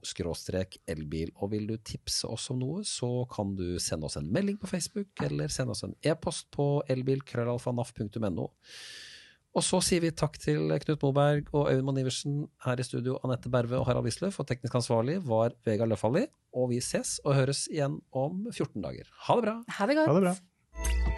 elbil. 0.94 1.34
Og 1.42 1.52
vil 1.56 1.66
du 1.72 1.76
tipse 1.82 2.30
oss 2.30 2.52
om 2.54 2.62
noe, 2.62 2.86
så 2.86 3.26
kan 3.34 3.56
du 3.58 3.80
sende 3.82 4.06
oss 4.06 4.20
en 4.20 4.30
melding 4.32 4.60
på 4.62 4.70
Facebook, 4.70 5.10
eller 5.26 5.50
sende 5.50 5.74
oss 5.74 5.84
en 5.88 5.98
e-post 6.06 6.52
på 6.54 6.84
elbil.krøllalfa.naf.no. 6.94 8.48
Og 9.58 9.66
så 9.66 9.80
sier 9.82 10.04
vi 10.04 10.14
takk 10.14 10.36
til 10.38 10.70
Knut 10.84 11.02
Moberg 11.02 11.48
og 11.50 11.72
Øyvind 11.72 11.88
Monn 11.88 11.98
Iversen 12.04 12.44
her 12.62 12.78
i 12.78 12.86
studio. 12.86 13.18
Anette 13.26 13.50
Berve 13.50 13.80
og 13.80 13.88
Harald 13.90 14.06
Wisløff, 14.06 14.38
og 14.38 14.50
teknisk 14.52 14.78
ansvarlig 14.78 15.18
var 15.26 15.58
Vegard 15.66 15.90
Løfaldli. 15.90 16.28
Og 16.54 16.70
vi 16.76 16.82
ses 16.84 17.18
og 17.26 17.40
høres 17.40 17.66
igjen 17.72 17.98
om 18.14 18.46
14 18.54 18.86
dager. 18.86 19.10
Ha 19.26 19.40
det 19.40 19.48
bra! 19.50 19.62
Ha 19.80 19.90
det 19.90 19.98
godt! 19.98 20.12
Ha 20.14 20.20
det 20.20 20.28
bra. 20.28 21.17